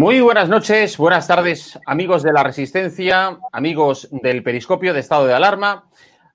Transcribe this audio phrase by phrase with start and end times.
[0.00, 5.34] Muy buenas noches, buenas tardes, amigos de la Resistencia, amigos del Periscopio de Estado de
[5.34, 5.90] Alarma,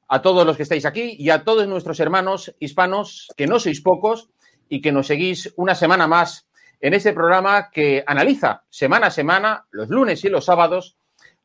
[0.08, 3.82] a todos los que estáis aquí y a todos nuestros hermanos hispanos, que no sois
[3.82, 4.30] pocos
[4.70, 6.48] y que nos seguís una semana más
[6.80, 10.96] en este programa que analiza semana a semana, los lunes y los sábados,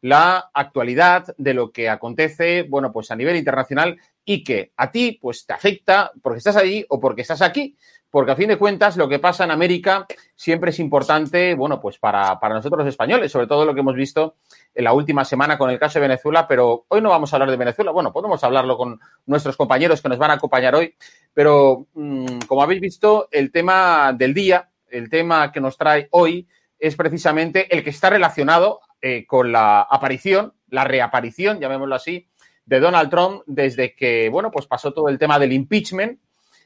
[0.03, 5.19] la actualidad de lo que acontece, bueno, pues a nivel internacional y que a ti,
[5.23, 7.79] pues te afecta porque estás allí o porque estás aquí
[8.11, 11.99] porque a fin de cuentas lo que pasa en América siempre es importante, bueno, pues
[11.99, 14.37] para, para, nosotros los españoles, sobre todo lo que hemos visto
[14.75, 17.51] en la última semana con el caso de Venezuela, pero hoy no vamos a hablar
[17.51, 20.95] de Venezuela, bueno, podemos hablarlo con nuestros compañeros que nos van a acompañar hoy,
[21.33, 26.49] pero mmm, como habéis visto, el tema del día, el tema que nos trae hoy
[26.79, 32.29] es precisamente el que está relacionado eh, con la aparición, la reaparición, llamémoslo así,
[32.65, 36.21] de Donald Trump desde que, bueno, pues pasó todo el tema del impeachment,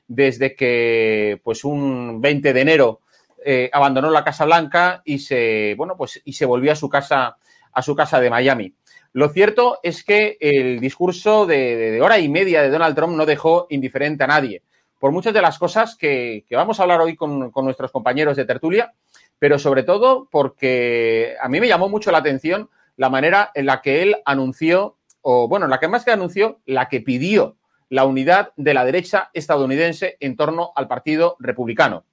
[0.07, 3.01] desde que pues un 20 de enero
[3.45, 7.37] eh, abandonó la Casa Blanca y se, bueno, pues, y se volvió a su casa,
[7.73, 8.75] a su casa de Miami.
[9.13, 13.27] Lo cierto es que el discurso de, de, hora y media de Donald Trump no
[13.27, 14.63] dejó indiferente a nadie,
[14.99, 18.37] por muchas de las cosas que, que vamos a hablar hoy con, con, nuestros compañeros
[18.37, 18.95] de tertulia,
[19.39, 23.83] pero sobre todo porque a mí me llamó mucho la atención la manera en la
[23.83, 27.57] que él anunció, o bueno, la que más que anunció, la que pidió
[27.95, 32.05] la unidad de la derecha estadounidense en torno al Partido Republicano.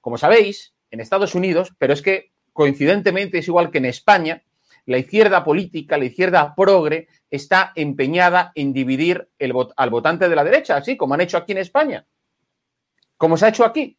[0.00, 4.42] Como sabéis, en Estados Unidos, pero es que coincidentemente es igual que en España,
[4.86, 10.42] la izquierda política, la izquierda progre, está empeñada en dividir el, al votante de la
[10.42, 12.04] derecha, así como han hecho aquí en España.
[13.16, 13.96] Como se ha hecho aquí.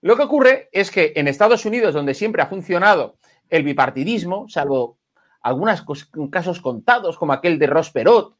[0.00, 3.18] Lo que ocurre es que en Estados Unidos, donde siempre ha funcionado
[3.48, 4.98] el bipartidismo, salvo
[5.40, 5.84] algunos
[6.32, 8.34] casos contados, como aquel de Ross Perot,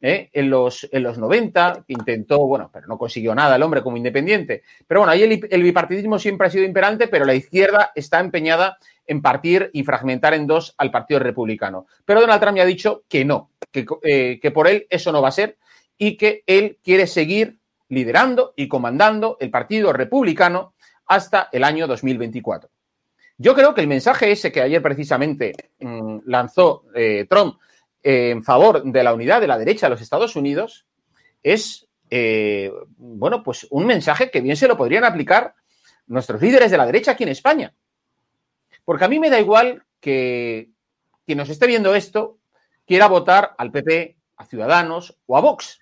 [0.00, 0.30] ¿eh?
[0.32, 4.62] en, los, en los 90, intentó, bueno, pero no consiguió nada el hombre como independiente.
[4.86, 9.22] Pero bueno, ahí el, bipartidismo siempre ha sido imperante, pero la izquierda está empeñada en
[9.22, 11.86] partir y fragmentar en dos al Partido Republicano.
[12.04, 15.22] Pero Donald Trump ya ha dicho que no, que, eh, que por él eso no
[15.22, 15.56] va a ser
[15.96, 17.58] y que él quiere seguir
[17.88, 20.74] liderando y comandando el Partido Republicano
[21.06, 22.70] hasta el año 2024.
[23.38, 27.56] Yo creo que el mensaje ese que ayer precisamente mmm, lanzó eh, Trump
[28.10, 30.86] en favor de la unidad de la derecha de los Estados Unidos
[31.42, 35.54] es eh, bueno, pues un mensaje que bien se lo podrían aplicar
[36.06, 37.74] nuestros líderes de la derecha aquí en España.
[38.86, 40.70] Porque a mí me da igual que
[41.26, 42.38] quien nos esté viendo esto
[42.86, 45.80] quiera votar al PP, a Ciudadanos o a Vox.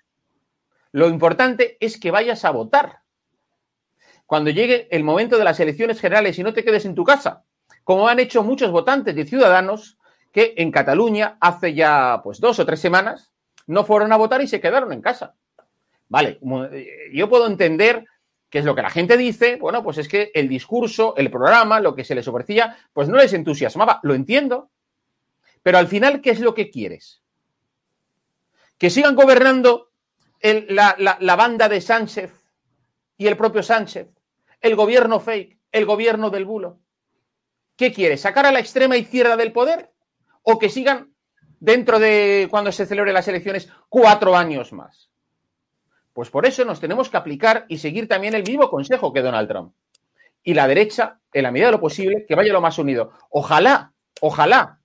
[0.91, 3.03] Lo importante es que vayas a votar.
[4.25, 7.45] Cuando llegue el momento de las elecciones generales y no te quedes en tu casa,
[7.85, 9.97] como han hecho muchos votantes de Ciudadanos
[10.31, 13.31] que en Cataluña hace ya pues dos o tres semanas
[13.67, 15.35] no fueron a votar y se quedaron en casa.
[16.09, 16.39] Vale,
[17.11, 18.05] yo puedo entender
[18.49, 21.79] qué es lo que la gente dice, bueno, pues es que el discurso, el programa,
[21.81, 24.69] lo que se les ofrecía, pues no les entusiasmaba, lo entiendo.
[25.61, 27.21] Pero al final, ¿qué es lo que quieres?
[28.77, 29.91] Que sigan gobernando
[30.41, 32.31] la, la banda de Sánchez
[33.17, 34.07] y el propio Sánchez,
[34.61, 36.79] el gobierno fake, el gobierno del bulo.
[37.75, 38.21] ¿Qué quieres?
[38.21, 39.91] ¿Sacar a la extrema izquierda del poder?
[40.49, 41.11] ¿O que sigan
[41.59, 45.09] dentro de cuando se celebren las elecciones cuatro años más?
[46.13, 49.49] Pues por eso nos tenemos que aplicar y seguir también el mismo consejo que Donald
[49.49, 49.73] Trump.
[50.43, 53.11] Y la derecha, en la medida de lo posible, que vaya lo más unido.
[53.29, 53.91] Ojalá,
[54.21, 54.79] ojalá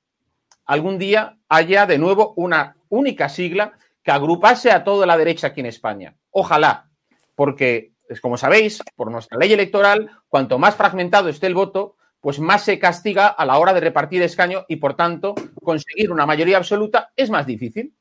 [0.64, 5.60] algún día haya de nuevo una única sigla que agrupase a toda la derecha aquí
[5.60, 6.16] en España.
[6.32, 6.90] Ojalá,
[7.36, 12.64] porque, como sabéis, por nuestra ley electoral, cuanto más fragmentado esté el voto, pues más
[12.64, 17.12] se castiga a la hora de repartir escaño y, por tanto, conseguir una mayoría absoluta
[17.16, 17.96] es más difícil.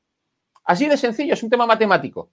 [0.63, 2.29] Así de sencillo, es un tema matemático.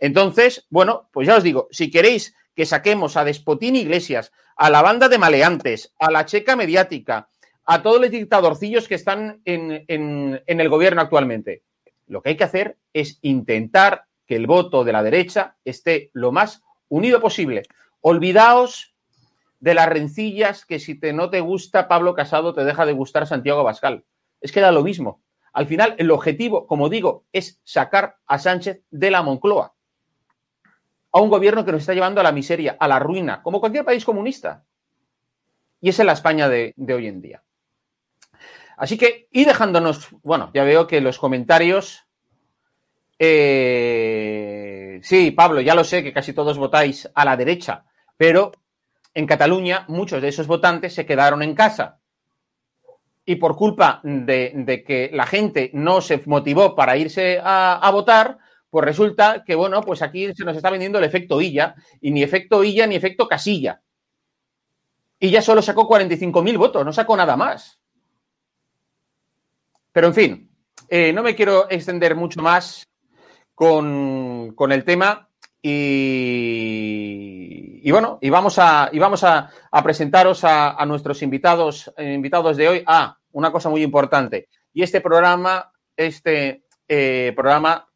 [0.00, 4.82] Entonces, bueno, pues ya os digo, si queréis que saquemos a Despotín Iglesias, a la
[4.82, 7.28] banda de maleantes, a la checa mediática,
[7.64, 11.62] a todos los dictadorcillos que están en, en el gobierno actualmente,
[12.08, 16.32] lo que hay que hacer es intentar que el voto de la derecha esté lo
[16.32, 17.62] más unido posible.
[18.00, 18.91] Olvidaos
[19.62, 23.28] de las rencillas que si te, no te gusta Pablo Casado te deja de gustar
[23.28, 24.04] Santiago Abascal.
[24.40, 25.22] Es que da lo mismo.
[25.52, 29.72] Al final, el objetivo, como digo, es sacar a Sánchez de la Moncloa
[31.12, 33.84] a un gobierno que nos está llevando a la miseria, a la ruina, como cualquier
[33.84, 34.64] país comunista.
[35.80, 37.44] Y esa es la España de, hoy en día.
[38.76, 42.02] Así que, y dejándonos, bueno, ya veo que los comentarios.
[43.16, 47.84] Eh, sí, Pablo, ya lo sé que casi todos votáis a la derecha,
[48.16, 48.50] pero
[49.14, 52.00] en Cataluña muchos de esos votantes se quedaron en casa.
[53.24, 58.38] Y por culpa de, que la gente no se motivó para irse a votar,
[58.72, 62.22] pues resulta que, bueno, pues aquí se nos está vendiendo el efecto Illa, y ni
[62.22, 63.82] efecto Illa ni efecto Casilla.
[65.18, 67.78] Illa solo sacó 45.000 votos, no sacó nada más.
[69.92, 70.50] Pero en fin,
[70.88, 72.88] eh, no me quiero extender mucho más
[73.54, 75.28] con, el tema
[75.62, 78.90] y, bueno, y vamos a,
[79.82, 82.84] presentaros a, nuestros invitados, eh, invitados de hoy.
[82.86, 84.48] Ah, una cosa muy importante.
[84.74, 87.86] Y este programa, este eh, programa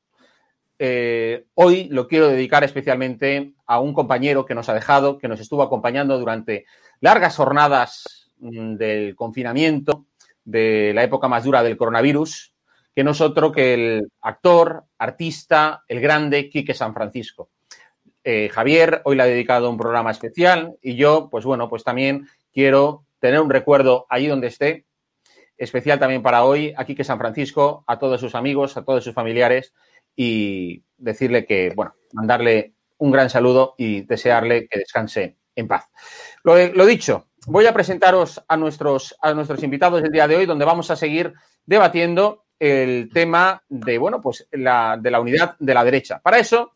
[0.79, 5.41] eh, hoy lo quiero dedicar especialmente a un compañero que nos ha dejado, que nos
[5.41, 6.67] estuvo acompañando durante
[7.01, 10.07] largas jornadas mm, del confinamiento,
[10.45, 12.53] de la época más dura del coronavirus,
[12.95, 17.51] que no es otro que el actor, artista, el grande Quique San Francisco.
[18.29, 22.27] Eh, Javier hoy le ha dedicado un programa especial y yo, pues bueno, pues también
[22.53, 24.85] quiero tener un recuerdo allí donde esté,
[25.57, 29.15] especial también para hoy, a Quique San Francisco, a todos sus amigos, a todos sus
[29.15, 29.73] familiares
[30.17, 35.89] y decirle que, bueno, mandarle un gran saludo y desearle que descanse en paz.
[36.43, 40.65] Lo, dicho, voy a presentaros a nuestros, a nuestros invitados del día de hoy, donde
[40.65, 41.33] vamos a seguir
[41.65, 46.19] debatiendo el tema de, bueno, pues la, de la unidad de la derecha.
[46.19, 46.73] Para eso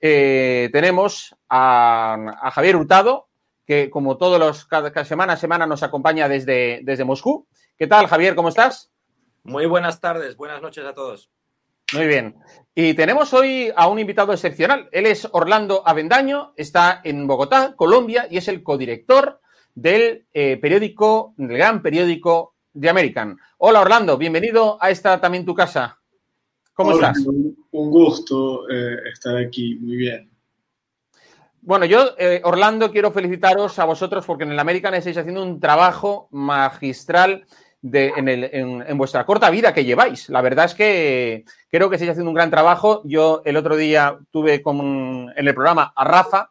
[0.00, 3.28] eh, tenemos a, Javier Hurtado,
[3.66, 7.46] que como todos los, cada, semana a semana nos acompaña desde, desde Moscú.
[7.76, 8.34] ¿Qué tal, Javier?
[8.34, 8.90] ¿Cómo estás?
[9.42, 11.30] Muy buenas tardes, buenas noches a todos.
[11.92, 12.36] Muy bien.
[12.74, 14.88] Y tenemos hoy a un invitado excepcional.
[14.92, 19.40] Él es Orlando Avendaño, está en Bogotá, Colombia, y es el codirector
[19.74, 23.38] del eh, periódico, del gran periódico The American.
[23.58, 25.99] Hola Orlando, bienvenido a esta también tu casa.
[26.80, 27.18] ¿Cómo estás?
[27.26, 30.30] Un, gusto eh, estar aquí, muy bien.
[31.60, 35.60] Bueno, yo, eh, Orlando, quiero felicitaros a vosotros porque en el American estáis haciendo un
[35.60, 37.44] trabajo magistral
[37.82, 40.30] en, vuestra corta vida que lleváis.
[40.30, 43.02] La verdad es que creo que estáis haciendo un gran trabajo.
[43.04, 46.50] Yo el otro día tuve en el programa a Rafa,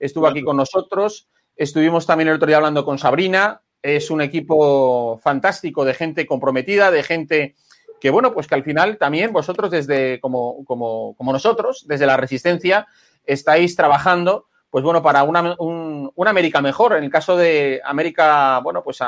[0.00, 1.28] estuvo aquí con nosotros.
[1.54, 3.62] Estuvimos también el otro día hablando con Sabrina.
[3.80, 7.54] Es un equipo fantástico de gente comprometida, de gente
[8.02, 12.16] que, bueno, pues que al final también vosotros desde, como, como, como nosotros, desde la
[12.16, 12.88] resistencia,
[13.24, 16.96] estáis trabajando pues bueno, para una, una, América mejor.
[16.96, 18.98] En el caso de América, bueno, pues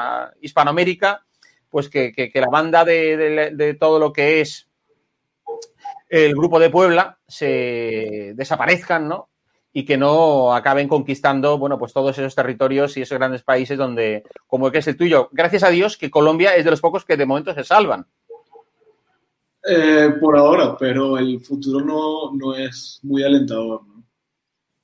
[0.42, 1.24] Hispanoamérica,
[1.70, 4.68] pues que, la banda de, todo lo que es
[6.08, 9.30] el grupo de Puebla se desaparezcan, ¿no?
[9.72, 14.22] Y que no acaben conquistando, bueno, pues todos esos territorios y esos grandes países donde,
[14.46, 15.30] como que es el tuyo.
[15.32, 18.06] Gracias a Dios que Colombia es de los pocos que de momento se salvan.
[19.66, 23.86] Eh, por ahora, pero el futuro no, no es muy alentador.
[23.86, 24.04] ¿no?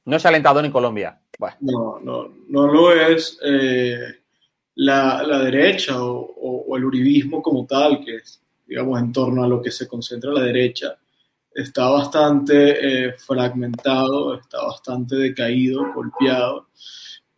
[0.07, 1.21] no es alentador en Colombia.
[1.39, 1.57] Bueno.
[1.61, 3.39] No, no, no lo es.
[3.45, 3.99] Eh,
[4.77, 9.45] la, la, derecha o, o, o, el uribismo como tal, que es, digamos, en torno
[9.45, 10.97] a lo que se concentra la derecha,
[11.53, 16.69] está bastante eh, fragmentado, está bastante decaído, golpeado.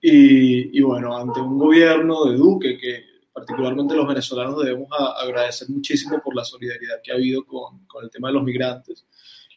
[0.00, 6.20] Y, y, bueno, ante un gobierno de Duque, que particularmente los venezolanos debemos agradecer muchísimo
[6.22, 9.06] por la solidaridad que ha habido con, con, el tema de los migrantes.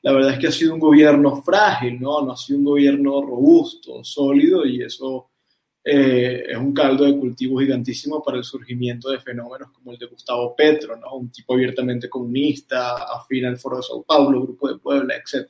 [0.01, 2.21] La verdad es que ha sido un gobierno frágil, ¿no?
[2.21, 5.29] No ha sido un gobierno robusto, sólido, y eso
[5.87, 10.07] eh, es un caldo de cultivo gigantísimo para el surgimiento de fenómenos como el de
[10.07, 11.15] Gustavo Petro, ¿no?
[11.15, 15.47] un tipo abiertamente comunista, afín al Foro de Sao Paulo, Grupo de Puebla, etc.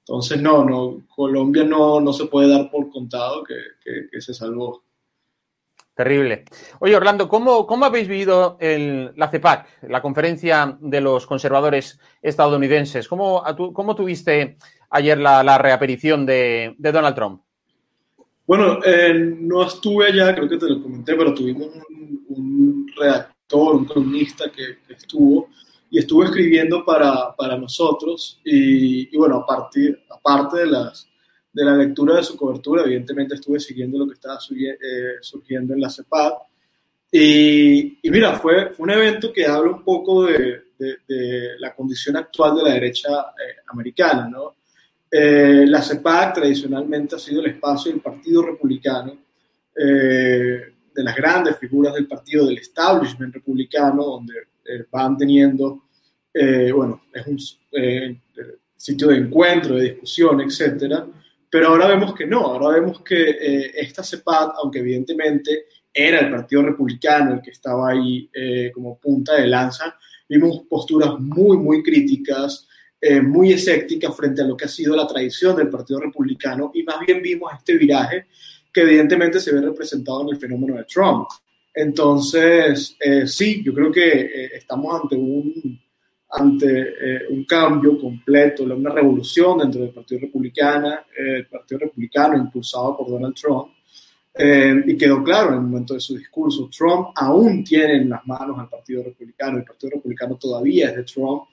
[0.00, 3.54] Entonces, no, no, Colombia no, no se puede dar por contado que,
[4.10, 4.82] que se salvó.
[5.94, 6.44] Terrible.
[6.78, 13.08] Oye, Orlando, ¿cómo, cómo habéis vivido el, la CEPAC, la conferencia de los conservadores estadounidenses?
[13.08, 13.42] ¿Cómo,
[13.74, 14.56] cómo tuviste
[14.88, 17.42] ayer la, la reaparición de, Donald Trump?
[18.46, 21.68] Bueno, eh, no estuve allá, creo que te lo comenté, pero tuvimos
[22.28, 25.48] un, redactor, un columnista que, que, estuvo
[25.90, 31.11] y estuvo escribiendo para, para nosotros y, y, bueno, a partir, aparte de, las,
[31.52, 35.80] de la lectura de su cobertura, evidentemente estuve siguiendo lo que estaba eh, surgiendo en
[35.80, 36.32] la CEPAD
[37.10, 41.74] y, y, mira, fue, fue un evento que habla un poco de, de, de la
[41.74, 44.54] condición actual de la derecha eh, americana, ¿no?
[45.14, 49.14] Eh, la CEPAC tradicionalmente ha sido el espacio del Partido Republicano,
[49.76, 55.82] eh, de las grandes figuras del partido, del establishment republicano, donde eh, van teniendo,
[56.74, 57.38] bueno, es un
[58.74, 61.06] sitio de encuentro, de discusión, etcétera.
[61.52, 66.62] Pero ahora vemos que no, ahora vemos que esta CEPAC, aunque evidentemente era el Partido
[66.62, 68.30] Republicano el que estaba ahí
[68.72, 69.98] como punta de lanza,
[70.32, 72.66] vimos posturas muy, muy críticas,
[73.04, 76.84] eh, muy escéptica frente a lo que ha sido la tradición del Partido Republicano y
[76.84, 78.26] más bien vimos este viraje
[78.72, 81.26] que evidentemente se ve representado en el fenómeno de Trump.
[81.74, 85.80] Entonces, eh, sí, yo creo que eh, estamos ante un,
[86.32, 92.96] ante eh, un cambio completo, una revolución dentro del Partido Republicano, el Partido Republicano impulsado
[92.96, 93.68] por Donald Trump.
[94.34, 98.58] y quedó claro en el momento de su discurso, Trump aún tiene en las manos
[98.58, 101.44] al Partido Republicano, el Partido Republicano todavía es de Trump,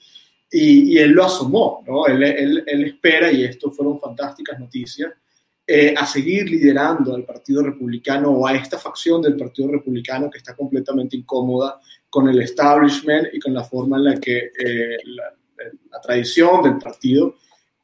[0.51, 2.07] y, y, él lo asomó, ¿no?
[2.07, 5.11] Él, él, él, espera, y esto fueron fantásticas noticias,
[5.71, 10.39] eh, a seguir liderando al Partido Republicano o a esta facción del Partido Republicano que
[10.39, 15.33] está completamente incómoda con el establishment y con la forma en la que eh, la,
[15.91, 17.35] la, tradición del partido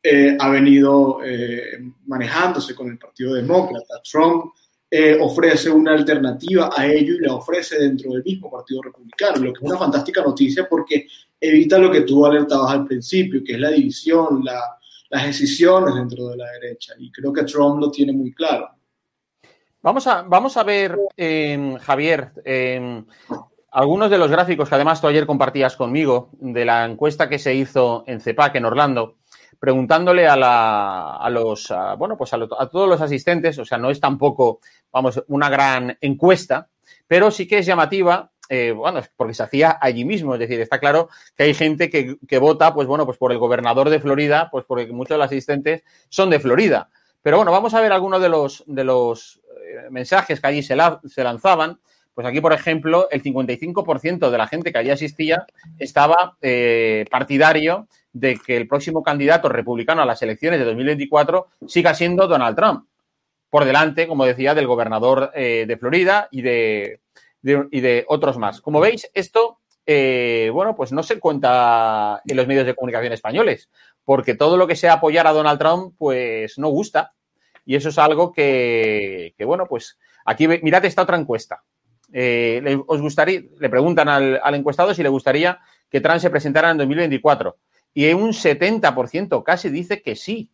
[0.01, 4.01] eh, ha venido eh, manejándose con el Partido Demócrata.
[4.03, 4.53] Trump
[4.89, 9.51] eh, ofrece una alternativa a ello y la ofrece dentro del mismo Partido Republicano, lo
[9.51, 11.07] que es una fantástica noticia porque
[11.41, 14.77] evita lo que tú alertabas al principio, que es la división, la,
[15.09, 16.93] las decisiones dentro de la derecha.
[16.99, 18.69] Y creo que Trump lo tiene muy claro.
[19.81, 23.03] Vamos a, vamos a ver, eh, Javier, eh,
[23.75, 27.53] algunos de los gráficos que además tú ayer compartías conmigo de la encuesta que se
[27.53, 29.17] hizo en CEPAC en Orlando
[29.59, 33.89] preguntándole a, la, a los, bueno, pues a, a, todos los asistentes, o sea, no
[33.89, 34.59] es tampoco,
[34.91, 36.69] vamos, una gran encuesta,
[37.07, 40.79] pero sí que es llamativa, eh, bueno, porque se hacía allí mismo, es decir, está
[40.79, 44.49] claro que hay gente que, que, vota, pues bueno, pues por el gobernador de Florida,
[44.51, 46.89] pues porque muchos de los asistentes son de Florida.
[47.21, 50.77] Pero bueno, vamos a ver algunos de los, de los eh, mensajes que allí se,
[51.07, 51.79] se lanzaban.
[52.15, 55.45] Pues aquí, por ejemplo, el 55% de la gente que allí asistía
[55.77, 61.93] estaba eh, partidario de que el próximo candidato republicano a las elecciones de 2024 siga
[61.93, 62.87] siendo Donald Trump.
[63.49, 67.01] Por delante, como decía, del gobernador eh, de Florida y de,
[67.43, 68.61] y de, otros más.
[68.61, 73.69] Como veis, esto, eh, bueno, pues no se cuenta en los medios de comunicación españoles,
[74.05, 77.13] porque todo lo que sea apoyar a Donald Trump, pues no gusta.
[77.65, 81.61] Y eso es algo que bueno, pues aquí mirad esta otra encuesta.
[82.17, 87.57] Eh, le, preguntan al, encuestado si le gustaría que Trump se presentara en 2024
[87.93, 90.49] y un 70% casi dice que sí,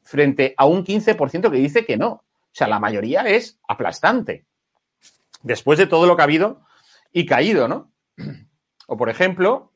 [0.00, 2.08] frente a un 15% que dice que no.
[2.10, 4.44] O sea, la mayoría es aplastante.
[5.42, 6.60] Después de todo lo que ha habido
[7.12, 7.90] y caído, ¿no?
[8.86, 9.72] O por ejemplo,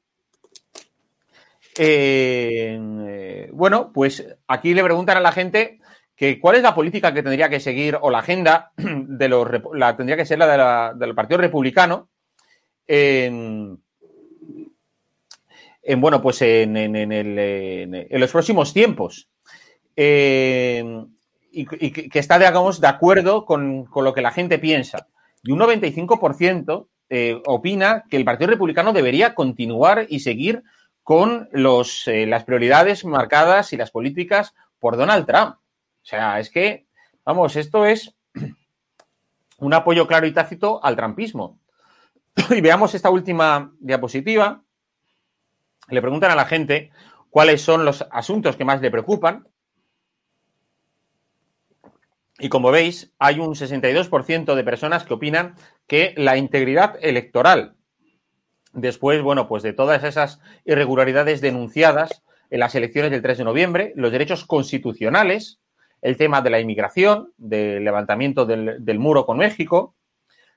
[1.77, 5.81] eh, bueno, pues aquí le preguntan a la gente
[6.17, 9.97] que cuál es la política que tendría que seguir o la agenda de los la
[9.97, 12.09] tendría que ser la, de la del Partido Republicano.
[12.87, 13.81] En
[15.97, 19.29] bueno, pues en, en, los próximos tiempos.
[19.97, 20.85] Eh,
[21.51, 25.09] y, que está, digamos, de acuerdo con, lo que la gente piensa.
[25.43, 30.63] Y un 95% eh, opina que el Partido Republicano debería continuar y seguir
[31.03, 35.57] con los, eh, las prioridades marcadas y las políticas por Donald Trump.
[36.03, 36.87] O sea, es que,
[37.25, 38.15] vamos, esto es
[39.59, 41.61] un apoyo claro y tácito al trumpismo.
[42.51, 44.63] y veamos esta última diapositiva.
[45.89, 46.91] Le preguntan a la gente
[47.31, 49.49] cuáles son los asuntos que más le preocupan.
[52.39, 55.55] Y como veis, hay un 62% de personas que opinan
[55.87, 57.77] que la integridad electoral,
[58.73, 63.93] después, bueno, pues de todas esas irregularidades denunciadas en las elecciones del 3 de noviembre,
[63.97, 65.62] los derechos constitucionales,
[66.03, 69.95] el tema de la inmigración, del levantamiento del, muro con México,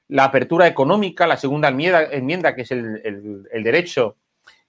[0.08, 4.18] la apertura económica, la segunda enmienda, que es el, derecho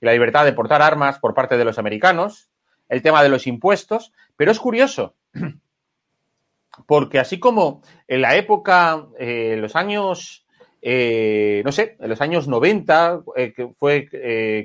[0.01, 2.51] y la libertad de portar armas por parte de los americanos,
[2.91, 5.17] el tema de los impuestos, pero es curioso,
[6.87, 10.47] porque así como en la época, eh, en los años,
[10.83, 14.09] eh, no sé, en los años 90, eh, que fue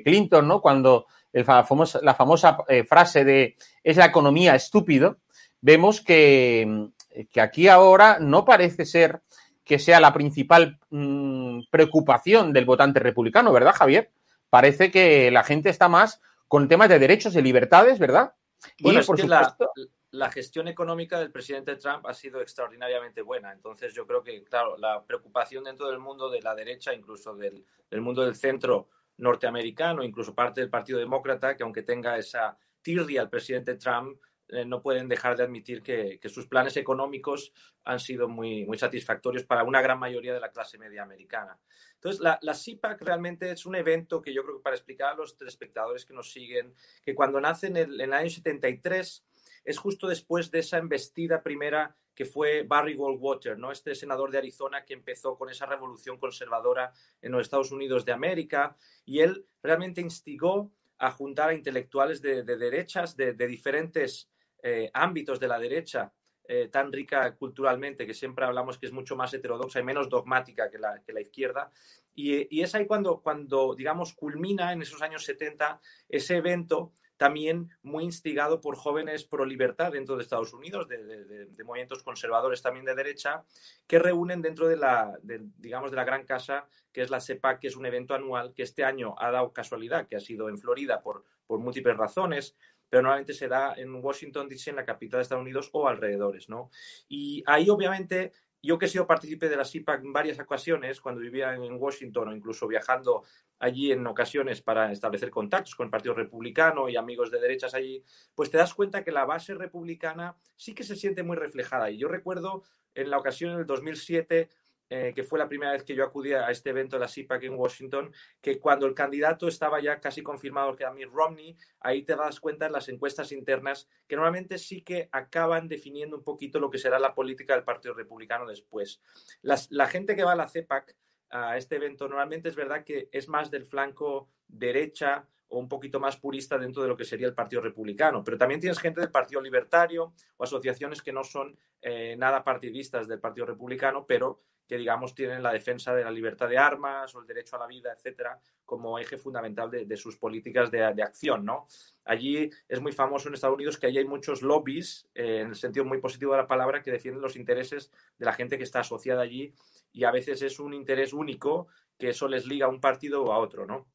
[0.04, 0.60] Clinton, ¿no?
[0.60, 5.16] Cuando la famosa frase de es la economía estúpido,
[5.62, 6.90] vemos que,
[7.30, 9.22] que aquí ahora no parece ser
[9.64, 14.10] que sea la principal mm, preocupación del votante republicano, ¿verdad, Javier?
[14.50, 18.34] Parece que la gente está más con temas de derechos y libertades, ¿verdad?
[18.80, 19.70] Bueno, y, por supuesto...
[20.10, 23.52] la, gestión económica del presidente Trump ha sido extraordinariamente buena.
[23.52, 27.64] Entonces, yo creo que, claro, la preocupación dentro del mundo de la derecha, incluso del,
[27.88, 33.22] del mundo del centro norteamericano, incluso parte del Partido Demócrata, que aunque tenga esa tirria
[33.22, 34.18] al presidente Trump,
[34.48, 37.52] eh, no pueden dejar de admitir que, sus planes económicos
[37.84, 41.58] han sido muy, muy satisfactorios para una gran mayoría de la clase media americana.
[41.94, 45.16] Entonces, la, la CIPAC realmente es un evento que yo creo que para explicar a
[45.16, 49.24] los telespectadores que nos siguen, que cuando nace en el, en el año 73
[49.64, 53.72] es justo después de esa embestida primera que fue Barry Goldwater, ¿no?
[53.72, 58.12] este senador de Arizona que empezó con esa revolución conservadora en los Estados Unidos de
[58.12, 64.30] América, y él realmente instigó a juntar a intelectuales de, derechas de, de diferentes
[64.62, 66.12] eh, ámbitos de la derecha
[66.44, 70.70] eh, tan rica culturalmente, que siempre hablamos que es mucho más heterodoxa y menos dogmática
[70.70, 71.70] que la, que la izquierda.
[72.14, 78.02] Y, es ahí cuando, cuando, digamos, culmina en esos años 70 ese evento también muy
[78.02, 83.44] instigado por jóvenes pro libertad dentro de Estados Unidos, de, movimientos conservadores también de derecha,
[83.86, 87.68] que reúnen dentro de la, digamos, de la gran casa que es la CEPAC, que
[87.68, 91.00] es un evento anual que este año ha dado casualidad, que ha sido en Florida
[91.00, 92.56] por, por múltiples razones,
[92.92, 96.50] pero normalmente se da en Washington, D.C., en la capital de Estados Unidos o alrededores,
[96.50, 96.68] ¿no?
[97.08, 101.22] Y ahí, obviamente, yo que he sido partícipe de la CIPAC en varias ocasiones, cuando
[101.22, 103.22] vivía en Washington o incluso viajando
[103.58, 108.04] allí en ocasiones para establecer contactos con el Partido Republicano y amigos de derechas allí,
[108.34, 111.90] pues te das cuenta que la base republicana sí que se siente muy reflejada.
[111.90, 112.62] Y yo recuerdo
[112.94, 114.50] en la ocasión en el 2007
[114.94, 117.44] eh, que fue la primera vez que yo acudí a este evento de la CIPAC
[117.44, 122.02] en Washington, que cuando el candidato estaba ya casi confirmado que era Mitt Romney, ahí
[122.02, 126.60] te das cuenta en las encuestas internas que normalmente sí que acaban definiendo un poquito
[126.60, 129.00] lo que será la política del Partido Republicano después.
[129.40, 130.94] la gente que va a la CEPAC,
[131.30, 136.00] a este evento, normalmente es verdad que es más del flanco derecha o un poquito
[136.00, 138.22] más purista dentro de lo que sería el Partido Republicano.
[138.22, 143.08] Pero también tienes gente del Partido Libertario o asociaciones que no son eh, nada partidistas
[143.08, 144.40] del Partido Republicano, pero
[144.72, 147.66] que, digamos, tienen la defensa de la libertad de armas o el derecho a la
[147.66, 151.66] vida, etcétera, como eje fundamental de, sus políticas de, acción, ¿no?
[152.06, 155.56] Allí es muy famoso en Estados Unidos que allí hay muchos lobbies, eh, en el
[155.56, 158.80] sentido muy positivo de la palabra, que defienden los intereses de la gente que está
[158.80, 159.52] asociada allí
[159.92, 161.66] y a veces es un interés único
[161.98, 163.86] que eso les liga a un partido o a otro, ¿no?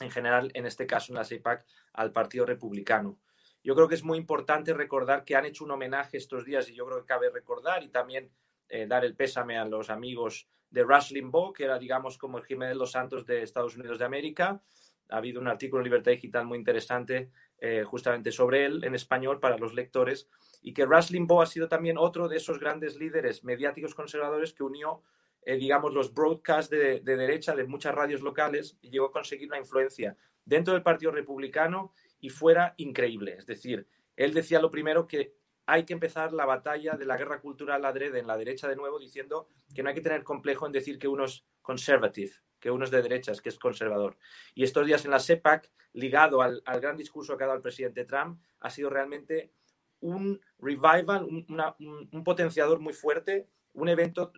[0.00, 3.20] En general, en este caso, en la CEPAC, al Partido Republicano.
[3.62, 6.74] Yo creo que es muy importante recordar que han hecho un homenaje estos días y
[6.74, 8.32] yo creo que cabe recordar y también
[8.68, 12.44] eh, dar el pésame a los amigos de Rush Limbaugh, que era, digamos, como el
[12.44, 14.62] Jiménez Los Santos de Estados Unidos de América.
[15.08, 19.40] Ha habido un artículo en Libertad Digital muy interesante eh, justamente sobre él en español
[19.40, 20.28] para los lectores
[20.60, 24.64] y que Rush Limbaugh ha sido también otro de esos grandes líderes mediáticos conservadores que
[24.64, 25.02] unió,
[25.42, 29.48] eh, digamos, los broadcasts de, de, derecha de muchas radios locales y llegó a conseguir
[29.48, 33.36] una influencia dentro del Partido Republicano y fuera increíble.
[33.38, 35.32] Es decir, él decía lo primero que
[35.68, 38.98] hay que empezar la batalla de la guerra cultural adrede en la derecha de nuevo,
[38.98, 42.86] diciendo que no hay que tener complejo en decir que uno es conservative, que uno
[42.86, 44.16] es de derechas, que es conservador.
[44.54, 48.06] Y estos días en la CEPAC, ligado al, gran discurso que ha dado el presidente
[48.06, 49.52] Trump, ha sido realmente
[50.00, 54.32] un revival, un, potenciador muy fuerte, un evento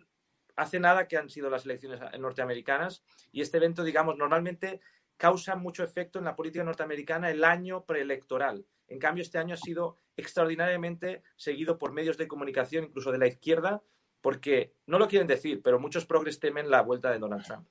[0.57, 4.81] hace nada que han sido las elecciones norteamericanas y este evento, digamos, normalmente
[5.17, 8.65] causa mucho efecto en la política norteamericana el año preelectoral.
[8.87, 13.27] En cambio, este año ha sido extraordinariamente seguido por medios de comunicación, incluso de la
[13.27, 13.81] izquierda,
[14.21, 17.67] porque no lo quieren decir, pero muchos progres temen la vuelta de Donald Trump.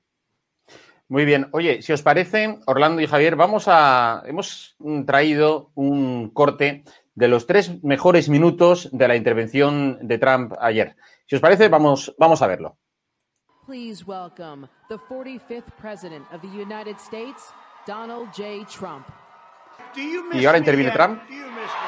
[1.07, 1.49] Muy bien.
[1.51, 4.23] Oye, si os parece, Orlando y Javier, vamos a.
[4.25, 10.95] Hemos traído un corte de los tres mejores minutos de la intervención de Trump ayer.
[11.27, 12.77] Si os parece, vamos, vamos a verlo.
[13.71, 17.53] Please welcome the 45th President of the United States,
[17.87, 18.65] Donald J.
[18.65, 19.07] Trump.
[20.33, 21.21] Y ahora interviene Trump.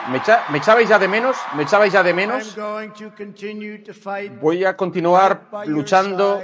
[0.10, 1.36] ¿Me, echa, ¿Me, echabais ya de menos?
[1.58, 2.58] ¿Me echabais ya de menos?
[4.40, 6.42] Voy a continuar luchando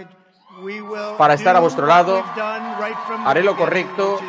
[1.18, 2.22] para estar a vuestro lado.
[3.26, 4.20] Haré lo correcto,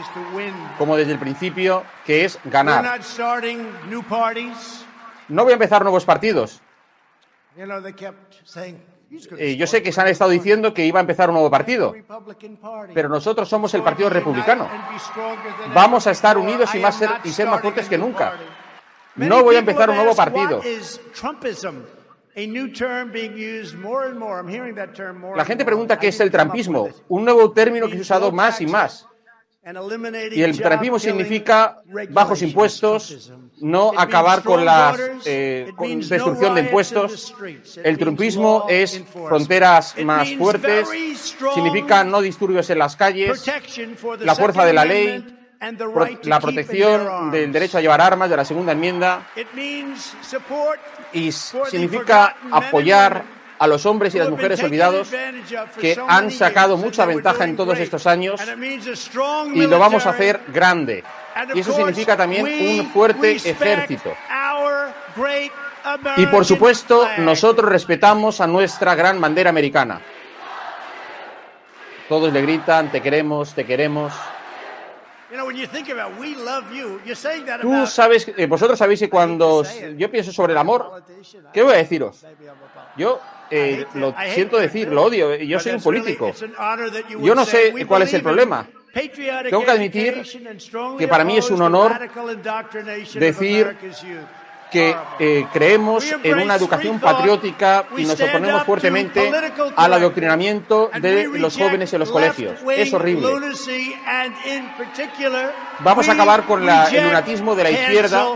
[0.78, 3.00] como desde el principio, que es ganar.
[5.26, 6.62] No voy a empezar nuevos partidos.
[9.38, 11.94] Eh, yo sé que se han estado diciendo que iba a empezar un nuevo partido,
[12.94, 14.68] pero nosotros somos el Partido Republicano.
[15.74, 18.34] Vamos a estar unidos y, ser, y ser más fuertes que nunca.
[19.16, 20.60] No voy a empezar un nuevo partido.
[25.36, 28.60] La gente pregunta qué es el trampismo, un nuevo término que se ha usado más
[28.60, 29.08] y más.
[29.62, 34.96] Y el trumpismo significa bajos impuestos, no acabar con la
[35.26, 35.70] eh,
[36.08, 37.34] destrucción de impuestos.
[37.84, 40.88] El trumpismo es fronteras más fuertes,
[41.54, 43.44] significa no disturbios en las calles,
[44.20, 45.26] la fuerza de la ley,
[46.22, 49.28] la protección del derecho a llevar armas de la segunda enmienda.
[51.12, 55.10] Y significa apoyar a los hombres y las mujeres olvidados
[55.78, 58.40] que han sacado mucha ventaja en todos estos años
[59.54, 61.04] y lo vamos a hacer grande.
[61.54, 64.14] Y eso significa también un fuerte ejército.
[66.16, 70.00] Y por supuesto, nosotros respetamos a nuestra gran bandera americana.
[72.08, 74.14] Todos le gritan, te queremos, te queremos.
[77.60, 79.64] Tú sabes, eh, vosotros sabéis que cuando
[79.96, 81.04] yo pienso sobre el amor,
[81.52, 82.24] ¿qué voy a deciros?
[82.96, 83.20] Yo
[83.50, 86.32] eh, lo siento decir, lo odio, yo soy un político.
[87.20, 88.66] Yo no sé cuál es el problema.
[88.92, 90.22] Tengo que admitir
[90.98, 91.98] que para mí es un honor
[93.14, 93.76] decir
[94.70, 99.30] que eh, creemos en una educación patriótica y nos oponemos fuertemente
[99.76, 102.60] al adoctrinamiento de los jóvenes en los colegios.
[102.76, 103.26] Es horrible.
[105.80, 108.26] Vamos a acabar con la, el lunatismo de la izquierda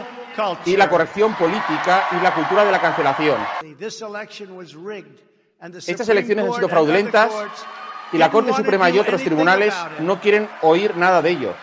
[0.65, 3.39] y la corrección política y la cultura de la cancelación.
[5.87, 7.33] Estas elecciones han sido fraudulentas
[8.13, 11.55] y la Corte Suprema y otros tribunales no quieren oír nada de ello.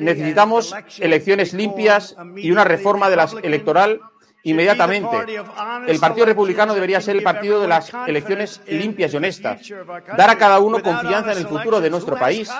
[0.00, 4.00] Necesitamos elecciones limpias y una reforma de la electoral
[4.42, 5.26] inmediatamente.
[5.86, 9.60] El Partido Republicano debería ser el partido de las elecciones limpias y honestas.
[10.16, 12.50] Dar a cada uno confianza en el futuro de nuestro país,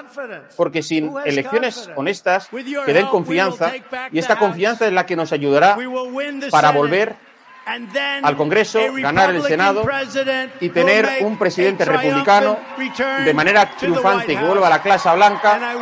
[0.57, 3.73] porque sin elecciones honestas que den confianza,
[4.13, 5.77] y esta confianza es la que nos ayudará
[6.51, 7.17] para volver
[8.23, 9.87] al Congreso, ganar el Senado
[10.61, 12.59] y tener un presidente republicano
[13.25, 15.75] de manera triunfante que vuelva a la clase blanca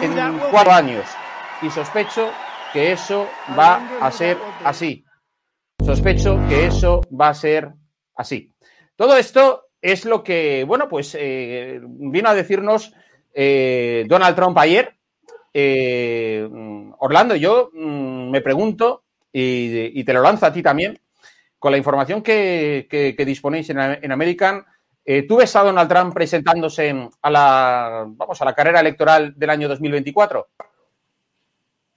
[0.00, 1.04] en cuatro años.
[1.62, 2.30] Y sospecho
[2.72, 5.04] que eso va a ser así.
[5.90, 7.72] Sospecho que eso va a ser
[8.14, 8.54] así.
[8.94, 12.92] Todo esto es lo que, bueno, pues eh, vino a decirnos
[13.34, 14.94] eh, Donald Trump ayer.
[15.52, 16.48] Eh,
[16.98, 20.96] Orlando, yo mm, me pregunto, y, te lo lanzo a ti también,
[21.58, 24.64] con la información que, disponéis en, American,
[25.04, 29.50] eh, ¿tú ves a Donald Trump presentándose a la, vamos, a la carrera electoral del
[29.50, 30.50] año 2024?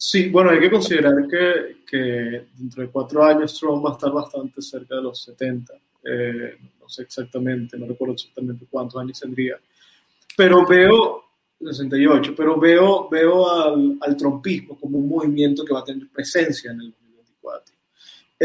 [0.06, 4.62] Sí, bueno, hay que considerar que, dentro de cuatro años Trump va a estar bastante
[4.62, 5.74] cerca de los 70.
[6.04, 9.58] Eh, no sé exactamente, no recuerdo exactamente cuántos años tendría.
[10.36, 11.24] Pero veo,
[11.60, 16.72] 68, pero veo, veo al, al trumpismo como un movimiento que va a tener presencia
[16.72, 16.94] en el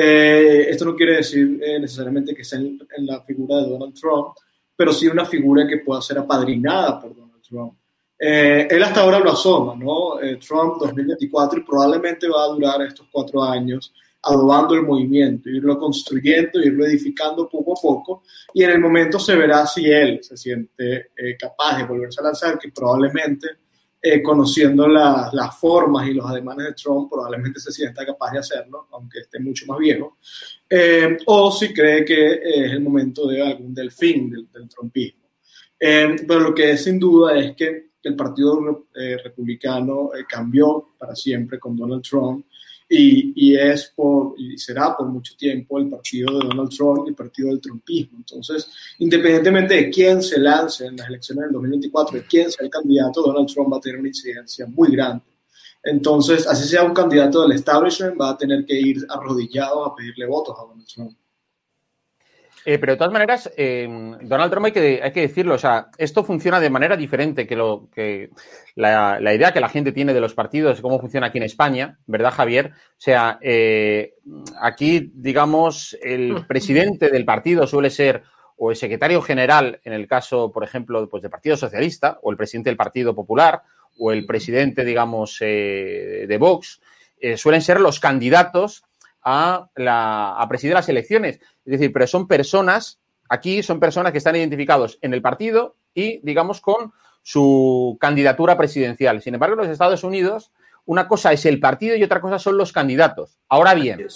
[0.00, 4.28] eh, esto no quiere decir eh, necesariamente que sea en, la figura de Donald Trump,
[4.76, 7.74] pero sí una figura que pueda ser apadrinada por Donald Trump.
[8.18, 10.16] Eh, él hasta ahora lo asoma, ¿no?
[10.46, 16.60] Trump 2024 y probablemente va a durar estos cuatro años adobando el movimiento, irlo construyendo,
[16.60, 21.12] irlo edificando poco a poco, y en el momento se verá si él se siente
[21.38, 23.46] capaz de volverse a lanzar, que probablemente
[24.00, 28.86] eh, conociendo las formas y los ademanes de Trump, probablemente se sienta capaz de hacerlo,
[28.92, 30.18] aunque esté mucho más viejo,
[30.70, 35.26] eh, o si cree que es el momento de algún delfín del, del trumpismo.
[35.80, 38.86] Eh, pero lo que es sin duda es que el Partido
[39.24, 42.44] Republicano cambió para siempre con Donald Trump
[42.88, 47.14] y, es por, y será por mucho tiempo el partido de Donald Trump y el
[47.14, 48.18] partido del trumpismo.
[48.18, 52.70] Entonces, independientemente de quién se lance en las elecciones del 2024, de quién sea el
[52.70, 55.24] candidato, Donald Trump va a tener una incidencia muy grande.
[55.82, 60.26] Entonces, así sea un candidato del establishment, va a tener que ir arrodillado a pedirle
[60.26, 61.12] votos a Donald Trump.
[62.64, 63.88] Eh, pero de todas maneras, eh,
[64.22, 67.56] Donald Trump hay que, hay que decirlo, o sea, esto funciona de manera diferente que
[67.56, 68.30] lo que
[68.74, 71.98] la, idea que la gente tiene de los partidos, de cómo funciona aquí en España,
[72.06, 72.72] ¿verdad, Javier?
[72.74, 74.14] O sea, eh,
[74.60, 78.22] aquí, digamos, el presidente del partido suele ser
[78.56, 82.36] o el secretario general, en el caso, por ejemplo, pues, del Partido Socialista, o el
[82.36, 83.62] presidente del Partido Popular,
[83.98, 86.80] o el presidente, digamos, de Vox,
[87.36, 88.84] suelen ser los candidatos
[89.22, 91.36] a, la, a presidir las elecciones.
[91.64, 96.20] Es decir, pero son personas, aquí son personas que están identificados en el partido y,
[96.22, 99.20] digamos, con su candidatura presidencial.
[99.20, 100.52] Sin embargo, en los Estados Unidos,
[100.86, 103.38] una cosa es el partido y otra cosa son los candidatos.
[103.48, 104.06] Ahora bien,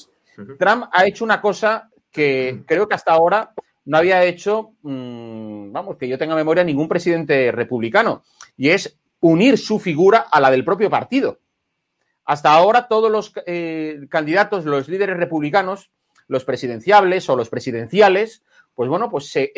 [0.59, 3.53] Trump ha hecho una cosa que creo que hasta ahora
[3.85, 8.23] no había hecho, mm, vamos, que yo tenga memoria, ningún presidente republicano,
[8.57, 11.41] y es unir su figura a la del propio partido.
[12.25, 15.91] Hasta ahora todos los eh, candidatos, los líderes republicanos,
[16.29, 18.43] los presidenciables o los presidenciales,
[18.75, 19.53] pues bueno, pues se,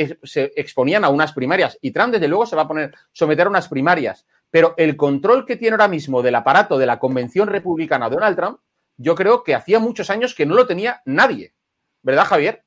[0.57, 1.79] exponían a unas primarias.
[1.81, 5.47] Y Trump desde luego se va a poner someter a unas primarias, pero el control
[5.47, 8.59] que tiene ahora mismo del aparato de la convención republicana Donald Trump,
[8.97, 11.55] yo creo que hacía muchos años que no lo tenía nadie,
[12.03, 12.65] ¿verdad, Javier?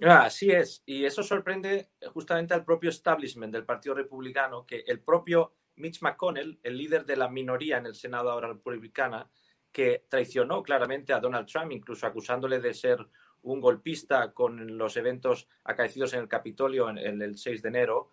[0.00, 5.00] Ah, así es, y eso sorprende justamente al propio establishment del Partido Republicano, que el
[5.00, 9.28] propio Mitch McConnell, el líder de la minoría en el Senado ahora republicana,
[9.72, 13.06] que traicionó claramente a Donald Trump, incluso acusándole de ser
[13.42, 18.10] un golpista con los eventos acaecidos en el Capitolio en, el 6 de enero,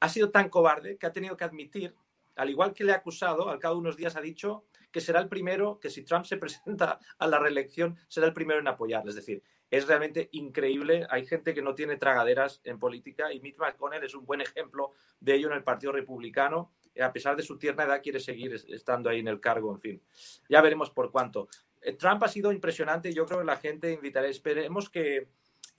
[0.00, 1.94] ha sido tan cobarde que ha tenido que admitir,
[2.36, 5.20] al igual que le ha acusado, al cabo de unos días ha dicho que será
[5.20, 9.10] el primero, que si Trump se presenta a la reelección, será el primero en apoyarle.
[9.10, 11.06] Es decir, es realmente increíble.
[11.10, 14.92] Hay gente que no tiene tragaderas en política y Mitch McConnell es un buen ejemplo
[15.20, 16.72] de ello en el Partido Republicano.
[17.00, 20.02] A pesar de su tierna edad, quiere seguir estando ahí en el cargo, en fin.
[20.48, 21.48] Ya veremos por cuánto.
[21.80, 23.14] Eh, Trump ha sido impresionante.
[23.14, 24.26] Yo creo que la gente invitará.
[24.26, 25.28] Esperemos que,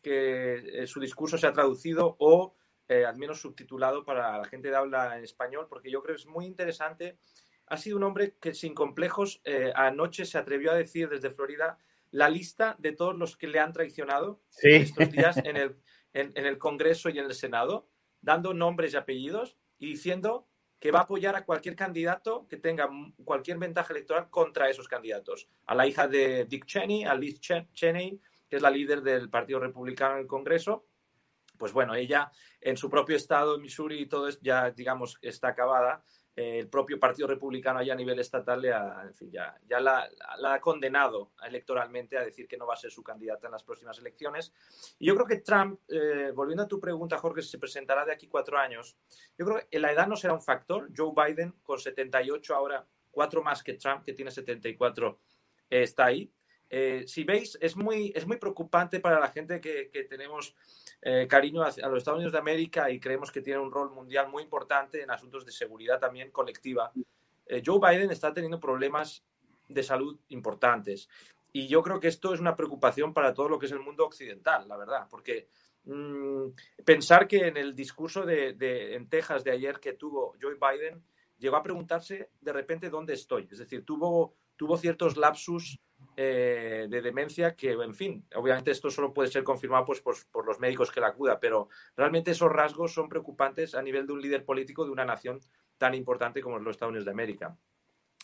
[0.02, 2.56] que eh, su discurso sea traducido o
[2.88, 6.22] eh, al menos subtitulado para la gente de habla en español, porque yo creo que
[6.22, 7.18] es muy interesante.
[7.68, 9.42] Ha sido un hombre que sin complejos
[9.76, 11.78] anoche se atrevió a decir desde Florida
[12.12, 15.78] la lista de todos los que le han traicionado estos días en el,
[16.14, 17.88] en, el Congreso y en el Senado,
[18.22, 20.48] dando nombres y apellidos y diciendo
[20.80, 22.90] que va a apoyar a cualquier candidato que tenga
[23.24, 25.48] cualquier ventaja electoral contra esos candidatos.
[25.66, 28.20] A la hija de Dick Cheney, a Liz Cheney,
[28.50, 30.86] que es la líder del Partido Republicano en el Congreso,
[31.62, 36.04] pues bueno, ella en su propio estado, Missouri y todo, ya digamos está acabada,
[36.36, 40.10] el propio Partido Republicano allá a nivel estatal ya, ya la,
[40.44, 44.00] ha condenado electoralmente a decir que no va a ser su candidata en las próximas
[44.00, 44.52] elecciones.
[44.98, 48.14] Y yo creo que Trump, eh, volviendo a tu pregunta, Jorge, si se presentará de
[48.14, 48.98] aquí cuatro años,
[49.38, 50.90] yo creo que la edad no será un factor.
[50.98, 55.20] Joe Biden, con 78 ahora, cuatro más que Trump, que tiene 74,
[55.70, 56.34] eh, está ahí.
[56.74, 60.56] Eh, si veis, es muy, es muy preocupante para la gente que, que tenemos
[61.02, 64.30] eh, cariño a, los Estados Unidos de América y creemos que tiene un rol mundial
[64.30, 66.94] muy importante en asuntos de seguridad también colectiva.
[67.46, 69.22] Eh, Joe Biden está teniendo problemas
[69.68, 71.10] de salud importantes
[71.52, 74.06] y yo creo que esto es una preocupación para todo lo que es el mundo
[74.06, 75.50] occidental, la verdad, porque
[75.84, 76.52] mm,
[76.86, 81.04] pensar que en el discurso de, de, en Texas de ayer que tuvo Joe Biden,
[81.38, 85.78] llegó a preguntarse de repente dónde estoy, es decir, tuvo, tuvo ciertos lapsus
[86.24, 90.60] eh, de demencia que, en fin, obviamente esto solo puede ser confirmado pues, por, los
[90.60, 94.46] médicos que la acuda, pero realmente esos rasgos son preocupantes a nivel de un líder
[94.46, 95.40] político de una nación
[95.80, 97.58] tan importante como los Estados Unidos de América.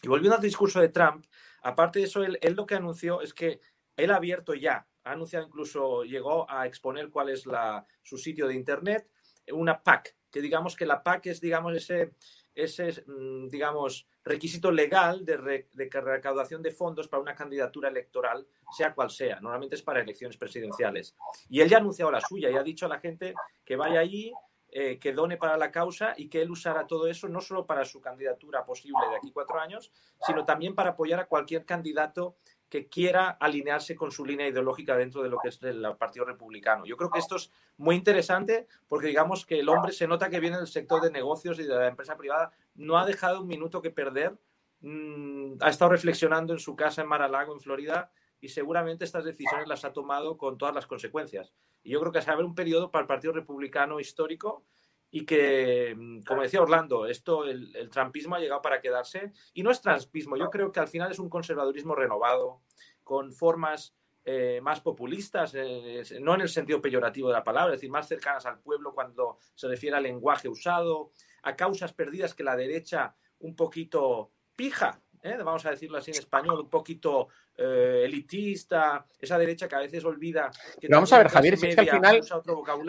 [0.04, 1.26] Y volviendo al discurso de Trump,
[1.64, 3.62] aparte de eso, él, lo que anunció es que
[3.96, 8.48] él ha abierto ya, ha anunciado incluso, llegó a exponer cuál es la, su sitio
[8.48, 9.10] de Internet,
[9.52, 12.14] una PAC, que digamos que la PAC es, digamos, ese,
[12.58, 19.12] ese mm, digamos, requisito legal de, recaudación de fondos para una candidatura electoral, sea cual
[19.12, 19.39] sea.
[19.39, 21.15] Normalmente es para elecciones presidenciales.
[21.50, 24.00] Y él ya ha anunciado la suya y ha dicho a la gente que vaya
[24.00, 24.34] allí,
[24.70, 27.86] eh, que done para la causa y que él usará todo eso no solo para
[27.86, 29.91] su candidatura posible de aquí cuatro años,
[30.26, 32.38] sino también para apoyar a cualquier candidato
[32.69, 36.86] que quiera alinearse con su línea ideológica dentro de lo que es el Partido Republicano.
[36.86, 40.39] Yo creo que esto es muy interesante porque digamos que el hombre se nota que
[40.39, 43.82] viene del sector de negocios y de la empresa privada, no ha dejado un minuto
[43.82, 44.38] que perder,
[44.82, 49.67] mm, ha estado reflexionando en su casa en Mar-a-Lago, en Florida, y seguramente estas decisiones
[49.67, 51.53] las ha tomado con todas las consecuencias.
[51.84, 54.63] Y yo creo que se va a haber un periodo para el Partido Republicano histórico
[55.12, 59.63] y que, mm, como decía Orlando, esto, el, el, trampismo ha llegado para quedarse y
[59.63, 62.62] no es trampismo, yo creo que al final es un conservadurismo renovado,
[63.04, 63.96] con formas
[64.30, 68.10] eh, más populistas, eh, no en el sentido peyorativo de la palabra, es decir, más
[68.10, 71.12] cercanas al pueblo cuando se refiere al lenguaje usado,
[71.43, 75.38] a causas perdidas que la derecha un poquito pija, ¿eh?
[75.38, 80.52] vamos a decirlo así en español, un poquito elitista, esa derecha que a veces olvida
[80.80, 80.89] que...
[80.89, 82.22] vamos a ver, Javier, es que al final,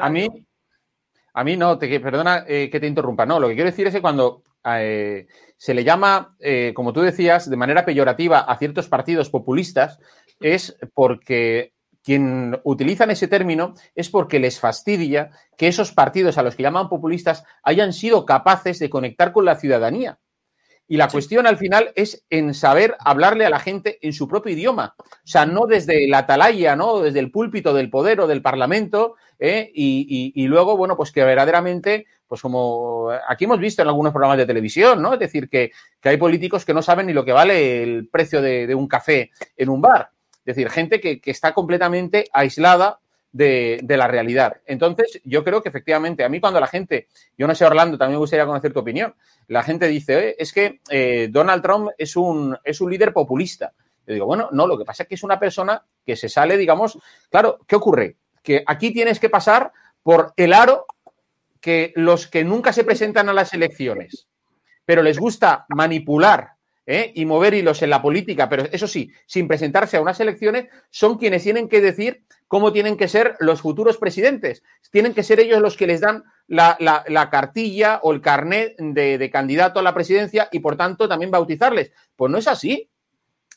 [0.01, 0.47] a mí,
[1.35, 4.03] a mí no, te, perdona que te interrumpa, no, lo que quiero decir es que
[4.03, 6.37] cuando se le llama,
[6.75, 9.99] como tú decías, de manera peyorativa a ciertos partidos populistas,
[10.41, 16.57] es porque quien utilizan ese término es porque les fastidia que esos partidos a los
[16.57, 20.19] que llaman populistas hayan sido capaces de conectar con la ciudadanía.
[20.91, 24.55] Y la cuestión al final es en saber hablarle a la gente en su propio
[24.55, 24.95] idioma.
[24.99, 27.01] O sea, no desde la atalaya, ¿no?
[27.01, 29.17] Desde el púlpito del poder o del parlamento.
[29.39, 29.71] ¿Eh?
[29.75, 34.47] Y, luego, bueno, pues que verdaderamente, pues como aquí hemos visto en algunos programas de
[34.47, 35.15] televisión, ¿no?
[35.15, 35.73] Es decir, que,
[36.03, 39.69] hay políticos que no saben ni lo que vale el precio de un café en
[39.69, 40.11] un bar.
[40.49, 43.01] Es decir, gente que, está completamente aislada
[43.33, 44.63] de, la realidad.
[44.65, 48.15] Entonces, yo creo que efectivamente, a mí cuando la gente, yo no sé, Orlando, también
[48.15, 49.15] me gustaría conocer tu opinión,
[49.47, 53.75] la gente dice, es que eh, Donald Trump es un, es un líder populista.
[54.07, 56.57] Yo digo, bueno, no, lo que pasa es que es una persona que se sale,
[56.57, 56.99] digamos,
[57.29, 58.17] claro, ¿qué ocurre?
[58.49, 60.87] Que aquí tienes que pasar por el aro
[61.61, 64.27] que los que nunca se presentan a las elecciones,
[64.87, 66.53] pero les gusta manipular
[66.87, 67.13] ¿eh?
[67.15, 71.19] y mover hilos en la política, pero eso sí, sin presentarse a unas elecciones, son
[71.19, 74.63] quienes tienen que decir cómo tienen que ser los futuros presidentes.
[74.91, 79.79] Tienen que ser ellos los que les dan la, cartilla o el carnet de, candidato
[79.79, 81.93] a la presidencia y, por tanto, también bautizarles.
[82.17, 82.89] Pues no es así.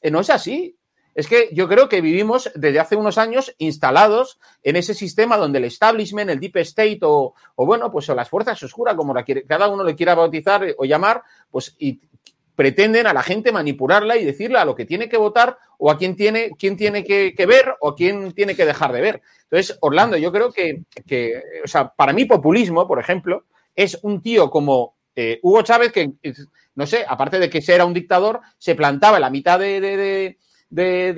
[0.01, 0.77] Eh, no es así.
[1.13, 5.59] Es que yo creo que vivimos desde hace unos años instalados en ese sistema donde
[5.59, 9.67] el establishment, el deep state o, bueno, pues o las fuerzas oscuras, como la cada
[9.67, 11.99] uno le quiera bautizar o llamar, pues y
[12.55, 15.97] pretenden a la gente manipularla y decirle a lo que tiene que votar o a
[15.97, 19.21] quién tiene, quién tiene que, ver o quién tiene que dejar de ver.
[19.43, 20.83] Entonces, Orlando, yo creo que,
[21.63, 23.45] o sea, para mí populismo, por ejemplo,
[23.75, 26.13] es un tío como eh, Hugo Chávez que,
[26.75, 30.37] no sé, aparte de que era un dictador, se plantaba en la mitad de, de,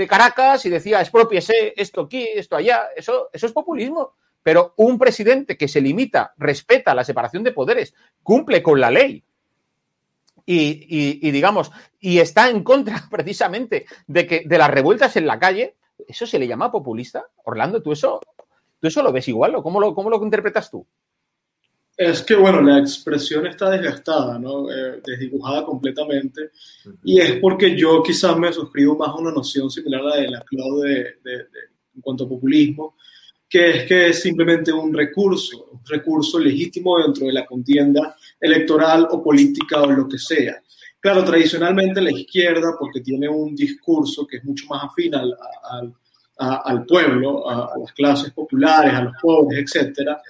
[0.07, 2.87] Caracas y decía, expropiese esto aquí, esto allá.
[2.95, 4.13] Eso, eso es populismo.
[4.41, 9.23] Pero un presidente que se limita, respeta la separación de poderes, cumple con la ley,
[10.45, 15.75] y, digamos, y está en contra precisamente de que de las revueltas en la calle,
[16.07, 17.27] ¿eso se le llama populista?
[17.45, 18.19] Orlando, ¿tú eso,
[18.79, 20.85] tú eso lo ves igual o cómo lo, cómo lo interpretas tú?
[21.95, 24.71] Es que, bueno, la expresión está desgastada, ¿no?
[24.71, 26.51] Eh, desdibujada completamente.
[27.03, 30.29] Y es porque yo quizás me suscribo más a una noción similar a la de
[30.29, 31.17] la Claude
[31.95, 32.95] en cuanto a populismo,
[33.47, 39.07] que es que es simplemente un recurso, un recurso legítimo dentro de la contienda electoral
[39.11, 40.59] o política o lo que sea.
[40.99, 45.37] Claro, tradicionalmente la izquierda, porque tiene un discurso que es mucho más afín al,
[46.37, 50.21] al, pueblo, a, las clases populares, a los pobres, etcétera,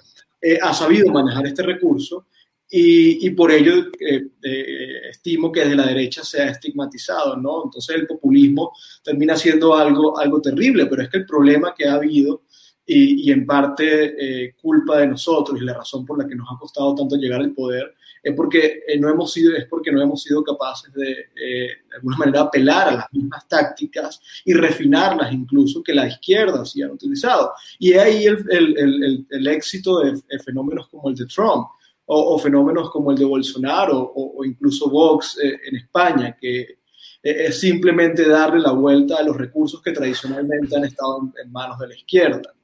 [0.46, 2.26] eh, ha sabido manejar este recurso
[2.68, 7.64] y, y por ello eh, eh, estimo que desde la derecha se ha estigmatizado, ¿no?
[7.64, 11.94] Entonces el populismo termina siendo algo, algo terrible, pero es que el problema que ha
[11.94, 12.42] habido
[12.84, 16.58] y, y en parte culpa de nosotros y la razón por la que nos ha
[16.58, 20.22] costado tanto llegar al poder es porque, eh, no hemos sido, es porque no hemos
[20.22, 25.82] sido capaces de, eh, de alguna manera, apelar a las mismas tácticas y refinarlas incluso
[25.82, 27.52] que la izquierda sí han utilizado.
[27.78, 31.68] Y ahí el, el, el, el éxito de, fenómenos como el de Trump
[32.06, 36.78] o, fenómenos como el de Bolsonaro o, incluso Vox eh, en España, que
[37.22, 41.88] es simplemente darle la vuelta a los recursos que tradicionalmente han estado en manos de
[41.88, 42.54] la izquierda.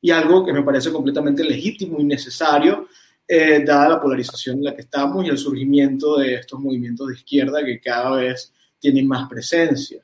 [0.00, 2.88] Y algo que me parece completamente legítimo y necesario
[3.28, 7.14] eh, dada la polarización en la que estamos y el surgimiento de estos movimientos de
[7.14, 10.02] izquierda que cada vez tienen más presencia.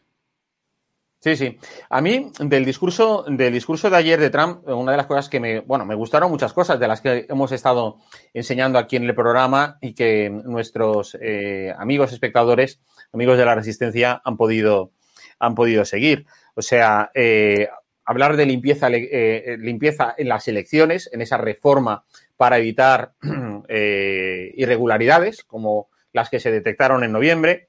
[1.25, 1.57] Sí, sí.
[1.89, 5.41] A mí, del discurso, del discurso de ayer de Trump, una de las cosas que
[5.41, 7.97] me, bueno, me gustaron muchas cosas de las que hemos estado
[8.35, 14.21] enseñando aquí en el programa y que nuestros eh, amigos espectadores, amigos de la resistencia,
[14.23, 14.91] han podido,
[15.39, 16.27] han podido seguir.
[16.57, 17.69] O sea, eh,
[18.05, 22.05] hablar de limpieza, limpieza en las elecciones, en esa reforma
[22.37, 23.15] para evitar
[23.69, 27.69] eh, irregularidades como las que se detectaron en noviembre.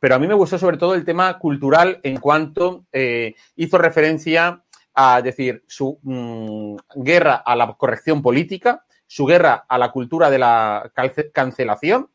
[0.00, 4.62] Pero a mí me gustó sobre todo el tema cultural en cuanto eh, hizo referencia
[4.94, 10.38] a decir su mm, guerra a la corrección política, su guerra a la cultura de
[10.38, 10.92] la
[11.32, 12.10] cancelación,